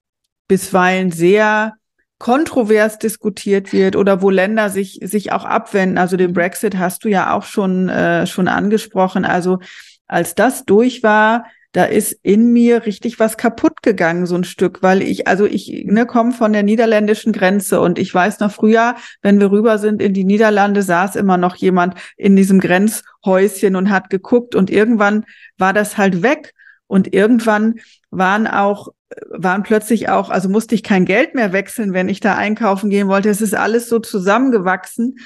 [0.53, 1.76] bisweilen sehr
[2.18, 5.96] kontrovers diskutiert wird oder wo Länder sich sich auch abwenden.
[5.96, 9.24] Also den Brexit hast du ja auch schon äh, schon angesprochen.
[9.24, 9.61] Also
[10.09, 14.82] als das durch war, da ist in mir richtig was kaputt gegangen, so ein Stück,
[14.82, 18.94] weil ich, also ich ne, komme von der niederländischen Grenze und ich weiß noch früher,
[19.22, 23.88] wenn wir rüber sind in die Niederlande, saß immer noch jemand in diesem Grenzhäuschen und
[23.88, 25.24] hat geguckt und irgendwann
[25.57, 26.53] war das halt weg
[26.93, 27.80] und irgendwann
[28.11, 28.93] waren auch
[29.30, 33.09] waren plötzlich auch, also musste ich kein Geld mehr wechseln, wenn ich da einkaufen gehen
[33.09, 33.30] wollte.
[33.30, 35.16] Es ist alles so zusammengewachsen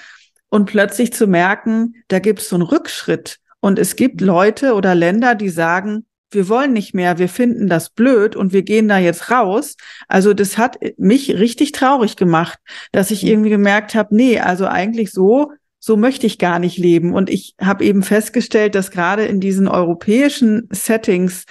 [0.48, 3.38] und plötzlich zu merken, da gibt es so einen Rückschritt.
[3.58, 7.90] Und es gibt Leute oder Länder, die sagen, wir wollen nicht mehr, wir finden das
[7.90, 9.76] blöd und wir gehen da jetzt raus.
[10.06, 12.58] Also das hat mich richtig traurig gemacht,
[12.92, 15.52] dass ich irgendwie gemerkt habe, nee, also eigentlich so,
[15.86, 17.14] so möchte ich gar nicht leben.
[17.14, 21.44] Und ich habe eben festgestellt, dass gerade in diesen europäischen Settings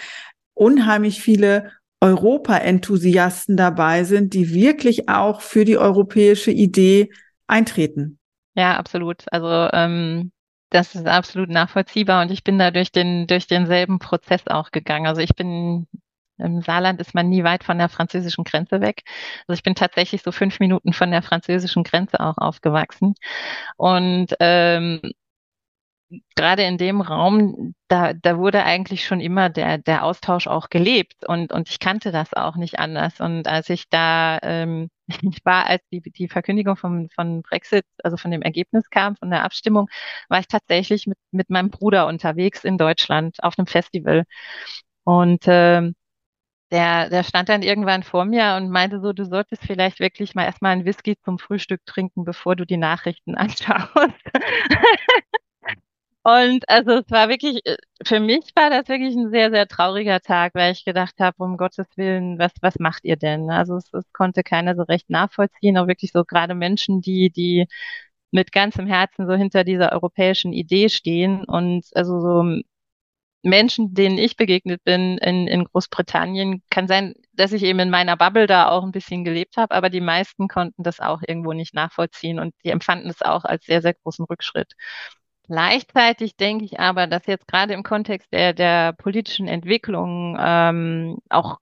[0.53, 1.71] unheimlich viele
[2.01, 7.11] Europa-Enthusiasten dabei sind, die wirklich auch für die europäische Idee
[7.47, 8.19] eintreten.
[8.55, 9.23] Ja, absolut.
[9.31, 10.33] Also ähm,
[10.69, 15.07] das ist absolut nachvollziehbar und ich bin da durch den durch denselben Prozess auch gegangen.
[15.07, 15.88] Also ich bin
[16.38, 19.03] Im Saarland ist man nie weit von der französischen Grenze weg.
[19.47, 23.15] Also ich bin tatsächlich so fünf Minuten von der französischen Grenze auch aufgewachsen.
[23.77, 25.01] Und ähm,
[26.36, 31.25] gerade in dem Raum, da, da wurde eigentlich schon immer der, der Austausch auch gelebt
[31.27, 33.19] und, und ich kannte das auch nicht anders.
[33.19, 38.17] Und als ich da, ähm, ich war, als die, die Verkündigung vom, von Brexit, also
[38.17, 39.88] von dem Ergebnis kam, von der Abstimmung,
[40.29, 44.25] war ich tatsächlich mit, mit meinem Bruder unterwegs in Deutschland auf einem Festival.
[45.03, 45.95] Und ähm,
[46.72, 50.45] der, der stand dann irgendwann vor mir und meinte so, du solltest vielleicht wirklich mal
[50.45, 54.13] erstmal einen Whisky zum Frühstück trinken, bevor du die Nachrichten anschaust.
[56.24, 60.20] Und also es war wirklich, äh, für mich war das wirklich ein sehr, sehr trauriger
[60.22, 63.51] Tag, weil ich gedacht habe, um Gottes Willen, was, was macht ihr denn?
[63.51, 67.68] Also es, es konnte keiner so recht nachvollziehen, auch wirklich so gerade Menschen, die, die
[68.32, 72.61] mit ganzem Herzen so hinter dieser europäischen Idee stehen und also so
[73.45, 78.17] Menschen, denen ich begegnet bin in, in Großbritannien, kann sein, dass ich eben in meiner
[78.17, 81.73] Bubble da auch ein bisschen gelebt habe, aber die meisten konnten das auch irgendwo nicht
[81.73, 84.73] nachvollziehen und die empfanden es auch als sehr, sehr großen Rückschritt.
[85.47, 91.59] Gleichzeitig denke ich aber, dass jetzt gerade im Kontext der, der politischen Entwicklung ähm, auch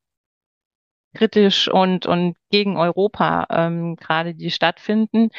[1.14, 5.30] kritisch und, und gegen Europa ähm, gerade die stattfinden,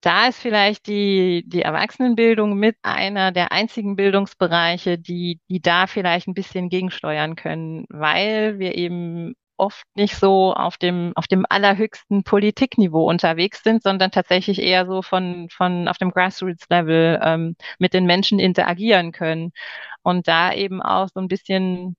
[0.00, 6.28] da ist vielleicht die, die Erwachsenenbildung mit einer der einzigen Bildungsbereiche, die, die da vielleicht
[6.28, 12.24] ein bisschen gegensteuern können, weil wir eben oft nicht so auf dem, auf dem allerhöchsten
[12.24, 18.06] Politikniveau unterwegs sind, sondern tatsächlich eher so von, von auf dem Grassroots-Level ähm, mit den
[18.06, 19.52] Menschen interagieren können.
[20.02, 21.96] Und da eben auch so ein bisschen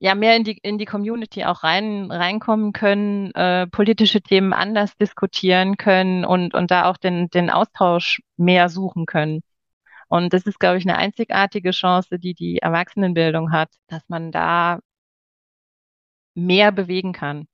[0.00, 4.96] ja mehr in die in die Community auch rein reinkommen können, äh, politische Themen anders
[4.96, 9.42] diskutieren können und und da auch den den Austausch mehr suchen können.
[10.08, 14.80] Und das ist, glaube ich, eine einzigartige Chance, die die Erwachsenenbildung hat, dass man da
[16.34, 17.46] mehr bewegen kann.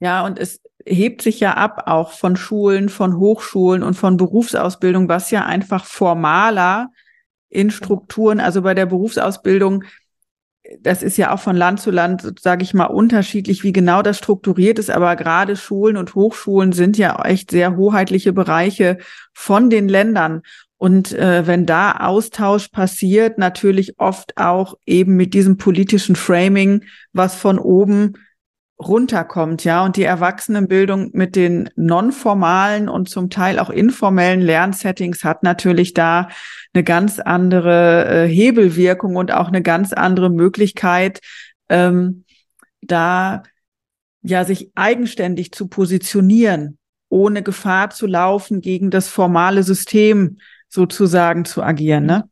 [0.00, 5.08] Ja, und es hebt sich ja ab auch von Schulen, von Hochschulen und von Berufsausbildung,
[5.08, 6.88] was ja einfach formaler
[7.48, 9.84] in Strukturen, also bei der Berufsausbildung,
[10.80, 14.18] das ist ja auch von Land zu Land, sage ich mal, unterschiedlich, wie genau das
[14.18, 18.98] strukturiert ist, aber gerade Schulen und Hochschulen sind ja echt sehr hoheitliche Bereiche
[19.32, 20.42] von den Ländern.
[20.78, 27.36] Und äh, wenn da Austausch passiert, natürlich oft auch eben mit diesem politischen Framing, was
[27.36, 28.14] von oben
[28.82, 35.42] runterkommt, ja, und die Erwachsenenbildung mit den nonformalen und zum Teil auch informellen Lernsettings hat
[35.42, 36.28] natürlich da
[36.74, 41.20] eine ganz andere äh, Hebelwirkung und auch eine ganz andere Möglichkeit,
[41.68, 42.24] ähm,
[42.80, 43.42] da
[44.22, 46.78] ja sich eigenständig zu positionieren,
[47.08, 52.28] ohne Gefahr zu laufen, gegen das formale System sozusagen zu agieren, ne?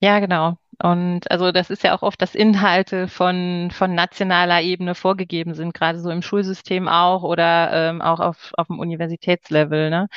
[0.00, 0.58] Ja, genau.
[0.82, 5.74] Und also das ist ja auch oft, dass Inhalte von, von nationaler Ebene vorgegeben sind,
[5.74, 9.90] gerade so im Schulsystem auch oder ähm, auch auf, auf dem Universitätslevel.
[9.90, 10.08] Ne?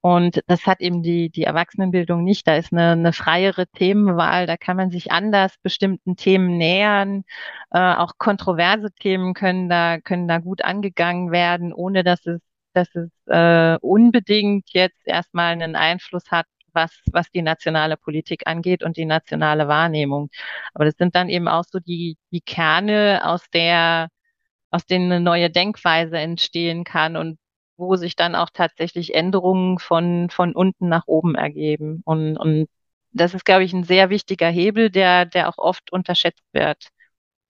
[0.00, 2.46] Und das hat eben die, die Erwachsenenbildung nicht.
[2.46, 7.24] Da ist eine, eine freiere Themenwahl, da kann man sich anders bestimmten Themen nähern.
[7.70, 12.40] Äh, auch kontroverse Themen können da, können da gut angegangen werden, ohne dass es
[12.74, 18.82] dass es äh, unbedingt jetzt erstmal einen Einfluss hat was, was die nationale Politik angeht
[18.82, 20.30] und die nationale Wahrnehmung.
[20.74, 24.08] Aber das sind dann eben auch so die, die Kerne, aus der,
[24.70, 27.38] aus denen eine neue Denkweise entstehen kann und
[27.76, 32.02] wo sich dann auch tatsächlich Änderungen von, von unten nach oben ergeben.
[32.04, 32.68] Und, und
[33.12, 36.88] das ist, glaube ich, ein sehr wichtiger Hebel, der, der auch oft unterschätzt wird.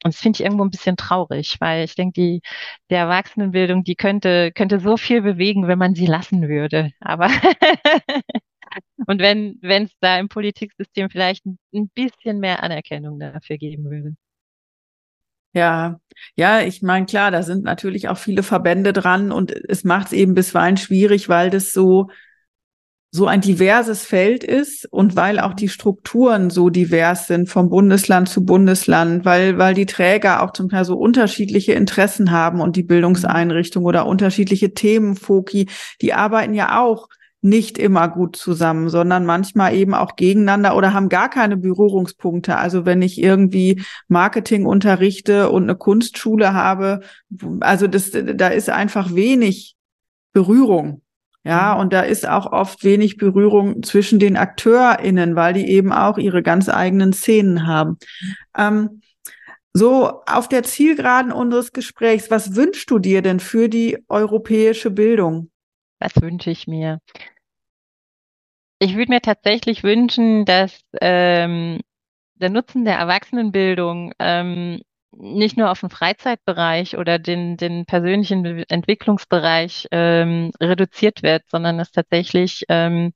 [0.04, 2.42] Und das finde ich irgendwo ein bisschen traurig, weil ich denke, die,
[2.90, 6.90] der Erwachsenenbildung, die könnte, könnte so viel bewegen, wenn man sie lassen würde.
[7.00, 7.28] Aber
[9.06, 14.14] Und wenn es da im Politiksystem vielleicht ein, ein bisschen mehr Anerkennung dafür geben würde.
[15.54, 16.00] Ja,
[16.34, 20.12] ja, ich meine, klar, da sind natürlich auch viele Verbände dran und es macht es
[20.14, 22.08] eben bisweilen schwierig, weil das so
[23.14, 28.26] so ein diverses Feld ist und weil auch die Strukturen so divers sind vom Bundesland
[28.30, 32.82] zu Bundesland, weil, weil die Träger auch zum Teil so unterschiedliche Interessen haben und die
[32.82, 35.68] Bildungseinrichtung oder unterschiedliche Themenfoki,
[36.00, 37.08] die arbeiten ja auch
[37.42, 42.56] nicht immer gut zusammen, sondern manchmal eben auch gegeneinander oder haben gar keine Berührungspunkte.
[42.56, 47.00] Also wenn ich irgendwie Marketing unterrichte und eine Kunstschule habe,
[47.60, 49.74] also das, da ist einfach wenig
[50.32, 51.02] Berührung.
[51.44, 51.80] Ja, mhm.
[51.80, 56.42] und da ist auch oft wenig Berührung zwischen den AkteurInnen, weil die eben auch ihre
[56.42, 57.98] ganz eigenen Szenen haben.
[58.56, 59.02] Ähm,
[59.72, 65.50] so auf der Zielgeraden unseres Gesprächs, was wünschst du dir denn für die europäische Bildung?
[65.98, 66.98] Was wünsche ich mir?
[68.82, 71.78] Ich würde mir tatsächlich wünschen, dass ähm,
[72.34, 74.80] der Nutzen der Erwachsenenbildung ähm,
[75.12, 81.92] nicht nur auf den Freizeitbereich oder den, den persönlichen Entwicklungsbereich ähm, reduziert wird, sondern es
[81.92, 83.12] tatsächlich ähm,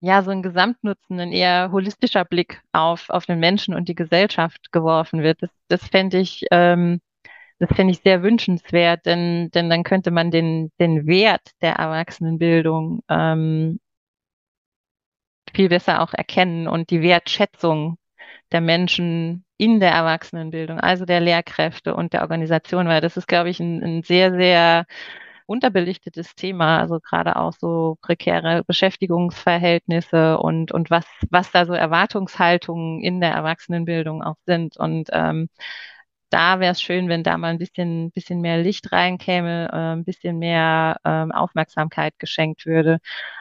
[0.00, 4.70] ja so ein Gesamtnutzen, ein eher holistischer Blick auf, auf den Menschen und die Gesellschaft
[4.70, 5.42] geworfen wird.
[5.42, 7.00] Das, das fände ich, ähm,
[7.58, 13.00] das fände ich sehr wünschenswert, denn, denn dann könnte man den, den Wert der Erwachsenenbildung
[13.08, 13.80] ähm,
[15.58, 17.98] viel besser auch erkennen und die Wertschätzung
[18.52, 23.50] der Menschen in der Erwachsenenbildung, also der Lehrkräfte und der Organisation, weil das ist, glaube
[23.50, 24.86] ich, ein, ein sehr, sehr
[25.46, 33.02] unterbelichtetes Thema, also gerade auch so prekäre Beschäftigungsverhältnisse und, und was, was da so Erwartungshaltungen
[33.02, 34.76] in der Erwachsenenbildung auch sind.
[34.76, 35.48] Und ähm,
[36.30, 40.04] da wäre es schön, wenn da mal ein bisschen, bisschen mehr Licht reinkäme, äh, ein
[40.04, 42.98] bisschen mehr ähm, Aufmerksamkeit geschenkt würde.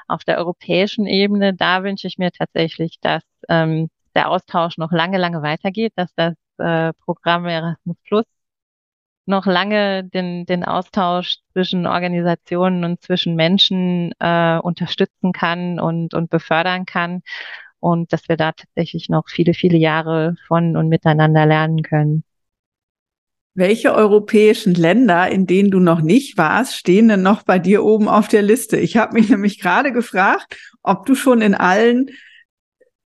[0.07, 5.17] Auf der europäischen Ebene, da wünsche ich mir tatsächlich, dass ähm, der Austausch noch lange,
[5.17, 8.25] lange weitergeht, dass das äh, Programm Erasmus Plus
[9.25, 16.29] noch lange den, den Austausch zwischen Organisationen und zwischen Menschen äh, unterstützen kann und, und
[16.29, 17.21] befördern kann
[17.79, 22.23] und dass wir da tatsächlich noch viele, viele Jahre von und miteinander lernen können.
[23.57, 28.07] Welche europäischen Länder, in denen du noch nicht warst, stehen denn noch bei dir oben
[28.07, 28.77] auf der Liste?
[28.77, 32.11] Ich habe mich nämlich gerade gefragt, ob du schon in allen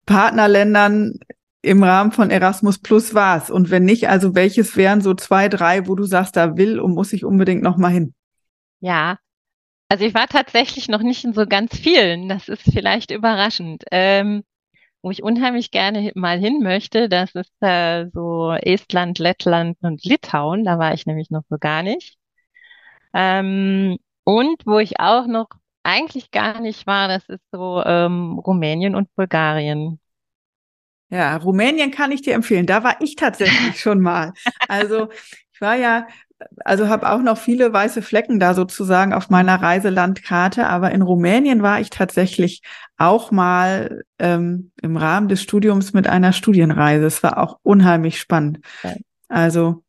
[0.06, 1.20] Partnerländern
[1.62, 3.50] im Rahmen von Erasmus Plus warst?
[3.50, 6.96] Und wenn nicht, also welches wären so zwei, drei, wo du sagst, da will und
[6.96, 8.14] muss ich unbedingt noch mal hin?
[8.82, 9.20] Ja,
[9.88, 12.28] also ich war tatsächlich noch nicht in so ganz vielen.
[12.28, 13.86] Das ist vielleicht überraschend.
[13.90, 14.44] Ähm,
[15.02, 20.64] wo ich unheimlich gerne mal hin möchte, das ist äh, so Estland, Lettland und Litauen.
[20.64, 22.18] Da war ich nämlich noch so gar nicht.
[23.14, 25.48] Ähm, und wo ich auch noch
[25.84, 30.00] eigentlich gar nicht war, das ist so ähm, Rumänien und Bulgarien.
[31.10, 32.66] Ja, Rumänien kann ich dir empfehlen.
[32.66, 34.34] Da war ich tatsächlich schon mal.
[34.68, 35.10] Also
[35.54, 36.08] ich war ja,
[36.66, 41.62] also habe auch noch viele weiße Flecken da sozusagen auf meiner Reiselandkarte, aber in Rumänien
[41.62, 42.62] war ich tatsächlich
[42.98, 47.06] auch mal ähm, im Rahmen des Studiums mit einer Studienreise.
[47.06, 48.60] Es war auch unheimlich spannend.
[49.28, 49.84] Also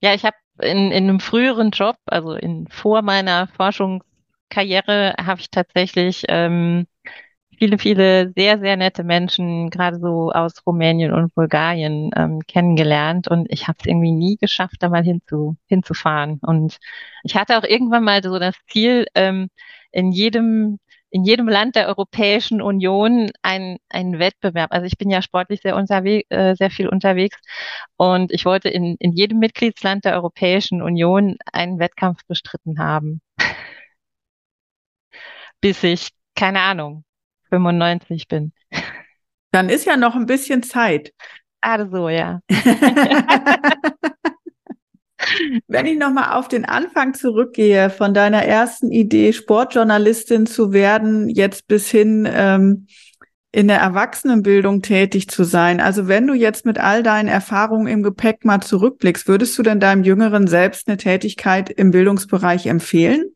[0.00, 5.50] ja, ich habe in, in einem früheren Job, also in vor meiner Forschungskarriere, habe ich
[5.50, 6.86] tatsächlich ähm,
[7.58, 13.28] viele, viele sehr, sehr nette Menschen, gerade so aus Rumänien und Bulgarien, ähm, kennengelernt.
[13.28, 16.38] Und ich habe es irgendwie nie geschafft, da mal hinzu, hinzufahren.
[16.42, 16.78] Und
[17.22, 19.48] ich hatte auch irgendwann mal so das Ziel, ähm,
[19.92, 20.78] in jedem
[21.14, 24.72] in jedem Land der Europäischen Union ein, ein Wettbewerb.
[24.72, 27.38] Also ich bin ja sportlich sehr unterwegs, äh, sehr viel unterwegs
[27.96, 33.20] und ich wollte in, in jedem Mitgliedsland der Europäischen Union einen Wettkampf bestritten haben.
[35.60, 37.04] Bis ich, keine Ahnung,
[37.50, 38.52] 95 bin.
[39.50, 41.12] Dann ist ja noch ein bisschen Zeit.
[41.62, 42.40] Gerade so, ja.
[45.68, 51.66] Wenn ich nochmal auf den Anfang zurückgehe, von deiner ersten Idee, Sportjournalistin zu werden, jetzt
[51.66, 52.86] bis hin ähm,
[53.52, 55.80] in der Erwachsenenbildung tätig zu sein.
[55.80, 59.78] Also wenn du jetzt mit all deinen Erfahrungen im Gepäck mal zurückblickst, würdest du denn
[59.78, 63.33] deinem Jüngeren selbst eine Tätigkeit im Bildungsbereich empfehlen?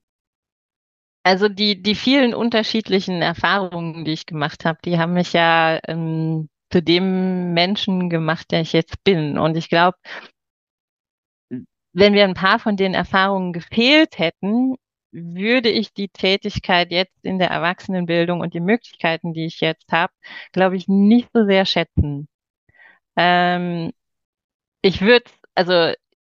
[1.28, 6.48] Also die, die vielen unterschiedlichen Erfahrungen, die ich gemacht habe, die haben mich ja ähm,
[6.70, 9.36] zu dem Menschen gemacht, der ich jetzt bin.
[9.36, 9.98] Und ich glaube,
[11.92, 14.76] wenn wir ein paar von den Erfahrungen gefehlt hätten,
[15.12, 20.14] würde ich die Tätigkeit jetzt in der Erwachsenenbildung und die Möglichkeiten, die ich jetzt habe,
[20.52, 22.26] glaube ich, nicht so sehr schätzen.
[23.16, 23.92] Ähm,
[24.80, 25.92] ich würde, also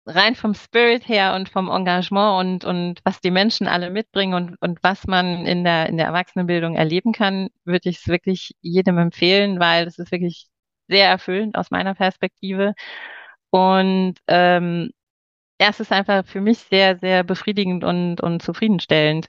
[0.09, 4.55] rein vom Spirit her und vom Engagement und, und was die Menschen alle mitbringen und,
[4.61, 8.97] und was man in der, in der Erwachsenenbildung erleben kann, würde ich es wirklich jedem
[8.97, 10.47] empfehlen, weil es ist wirklich
[10.87, 12.73] sehr erfüllend aus meiner Perspektive.
[13.51, 14.91] Und ähm,
[15.59, 19.27] es ist einfach für mich sehr, sehr befriedigend und, und zufriedenstellend,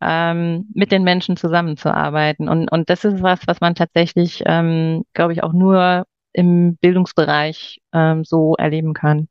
[0.00, 2.48] ähm, mit den Menschen zusammenzuarbeiten.
[2.48, 7.80] Und, und das ist was, was man tatsächlich, ähm, glaube ich, auch nur im Bildungsbereich
[7.94, 9.28] ähm, so erleben kann.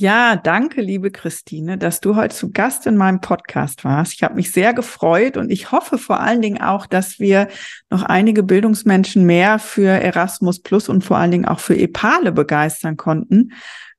[0.00, 4.14] Ja, danke, liebe Christine, dass du heute zu Gast in meinem Podcast warst.
[4.14, 7.48] Ich habe mich sehr gefreut und ich hoffe vor allen Dingen auch, dass wir
[7.90, 12.96] noch einige Bildungsmenschen mehr für Erasmus Plus und vor allen Dingen auch für EPALE begeistern
[12.96, 13.52] konnten.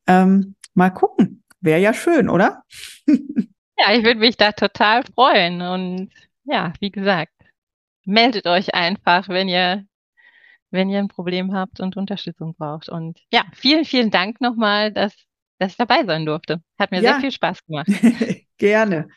[0.08, 1.44] Ähm, mal gucken.
[1.60, 2.64] Wäre ja schön, oder?
[3.06, 5.62] ja, ich würde mich da total freuen.
[5.62, 6.10] Und
[6.46, 7.34] ja, wie gesagt,
[8.06, 9.86] meldet euch einfach, wenn ihr
[10.72, 12.90] wenn ihr ein Problem habt und Unterstützung braucht.
[12.90, 15.14] Und ja, vielen, vielen Dank nochmal, dass
[15.62, 16.62] dass ich dabei sein durfte.
[16.80, 17.12] Hat mir ja.
[17.12, 17.88] sehr viel Spaß gemacht.
[18.58, 19.08] Gerne.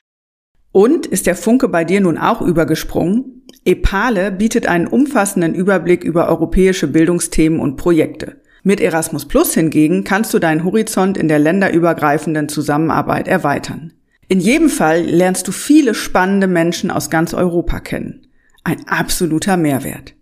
[0.72, 3.46] Und ist der Funke bei dir nun auch übergesprungen?
[3.64, 8.42] EPALE bietet einen umfassenden Überblick über europäische Bildungsthemen und Projekte.
[8.62, 13.92] Mit Erasmus Plus hingegen kannst du deinen Horizont in der länderübergreifenden Zusammenarbeit erweitern.
[14.28, 18.26] In jedem Fall lernst du viele spannende Menschen aus ganz Europa kennen.
[18.64, 20.14] Ein absoluter Mehrwert.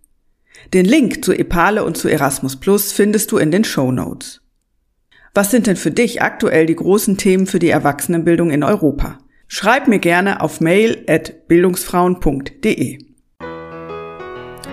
[0.73, 4.42] Den Link zu Epale und zu Erasmus Plus findest du in den Show Notes.
[5.35, 9.17] Was sind denn für dich aktuell die großen Themen für die Erwachsenenbildung in Europa?
[9.47, 12.99] Schreib mir gerne auf mail at bildungsfrauen.de.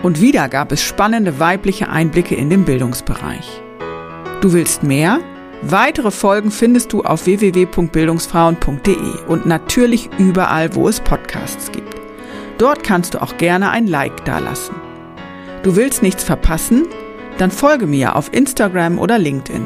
[0.02, 3.62] Und wieder gab es spannende weibliche Einblicke in den Bildungsbereich.
[4.42, 5.20] Du willst mehr?
[5.62, 11.94] Weitere Folgen findest du auf www.bildungsfrauen.de und natürlich überall, wo es Podcasts gibt.
[12.58, 14.74] Dort kannst du auch gerne ein Like dalassen.
[15.62, 16.86] Du willst nichts verpassen?
[17.38, 19.64] Dann folge mir auf Instagram oder LinkedIn.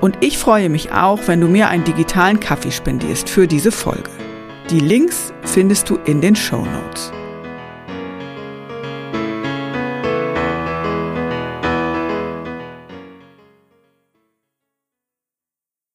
[0.00, 4.10] Und ich freue mich auch, wenn du mir einen digitalen Kaffee spendierst für diese Folge.
[4.70, 7.12] Die Links findest du in den Show Notes.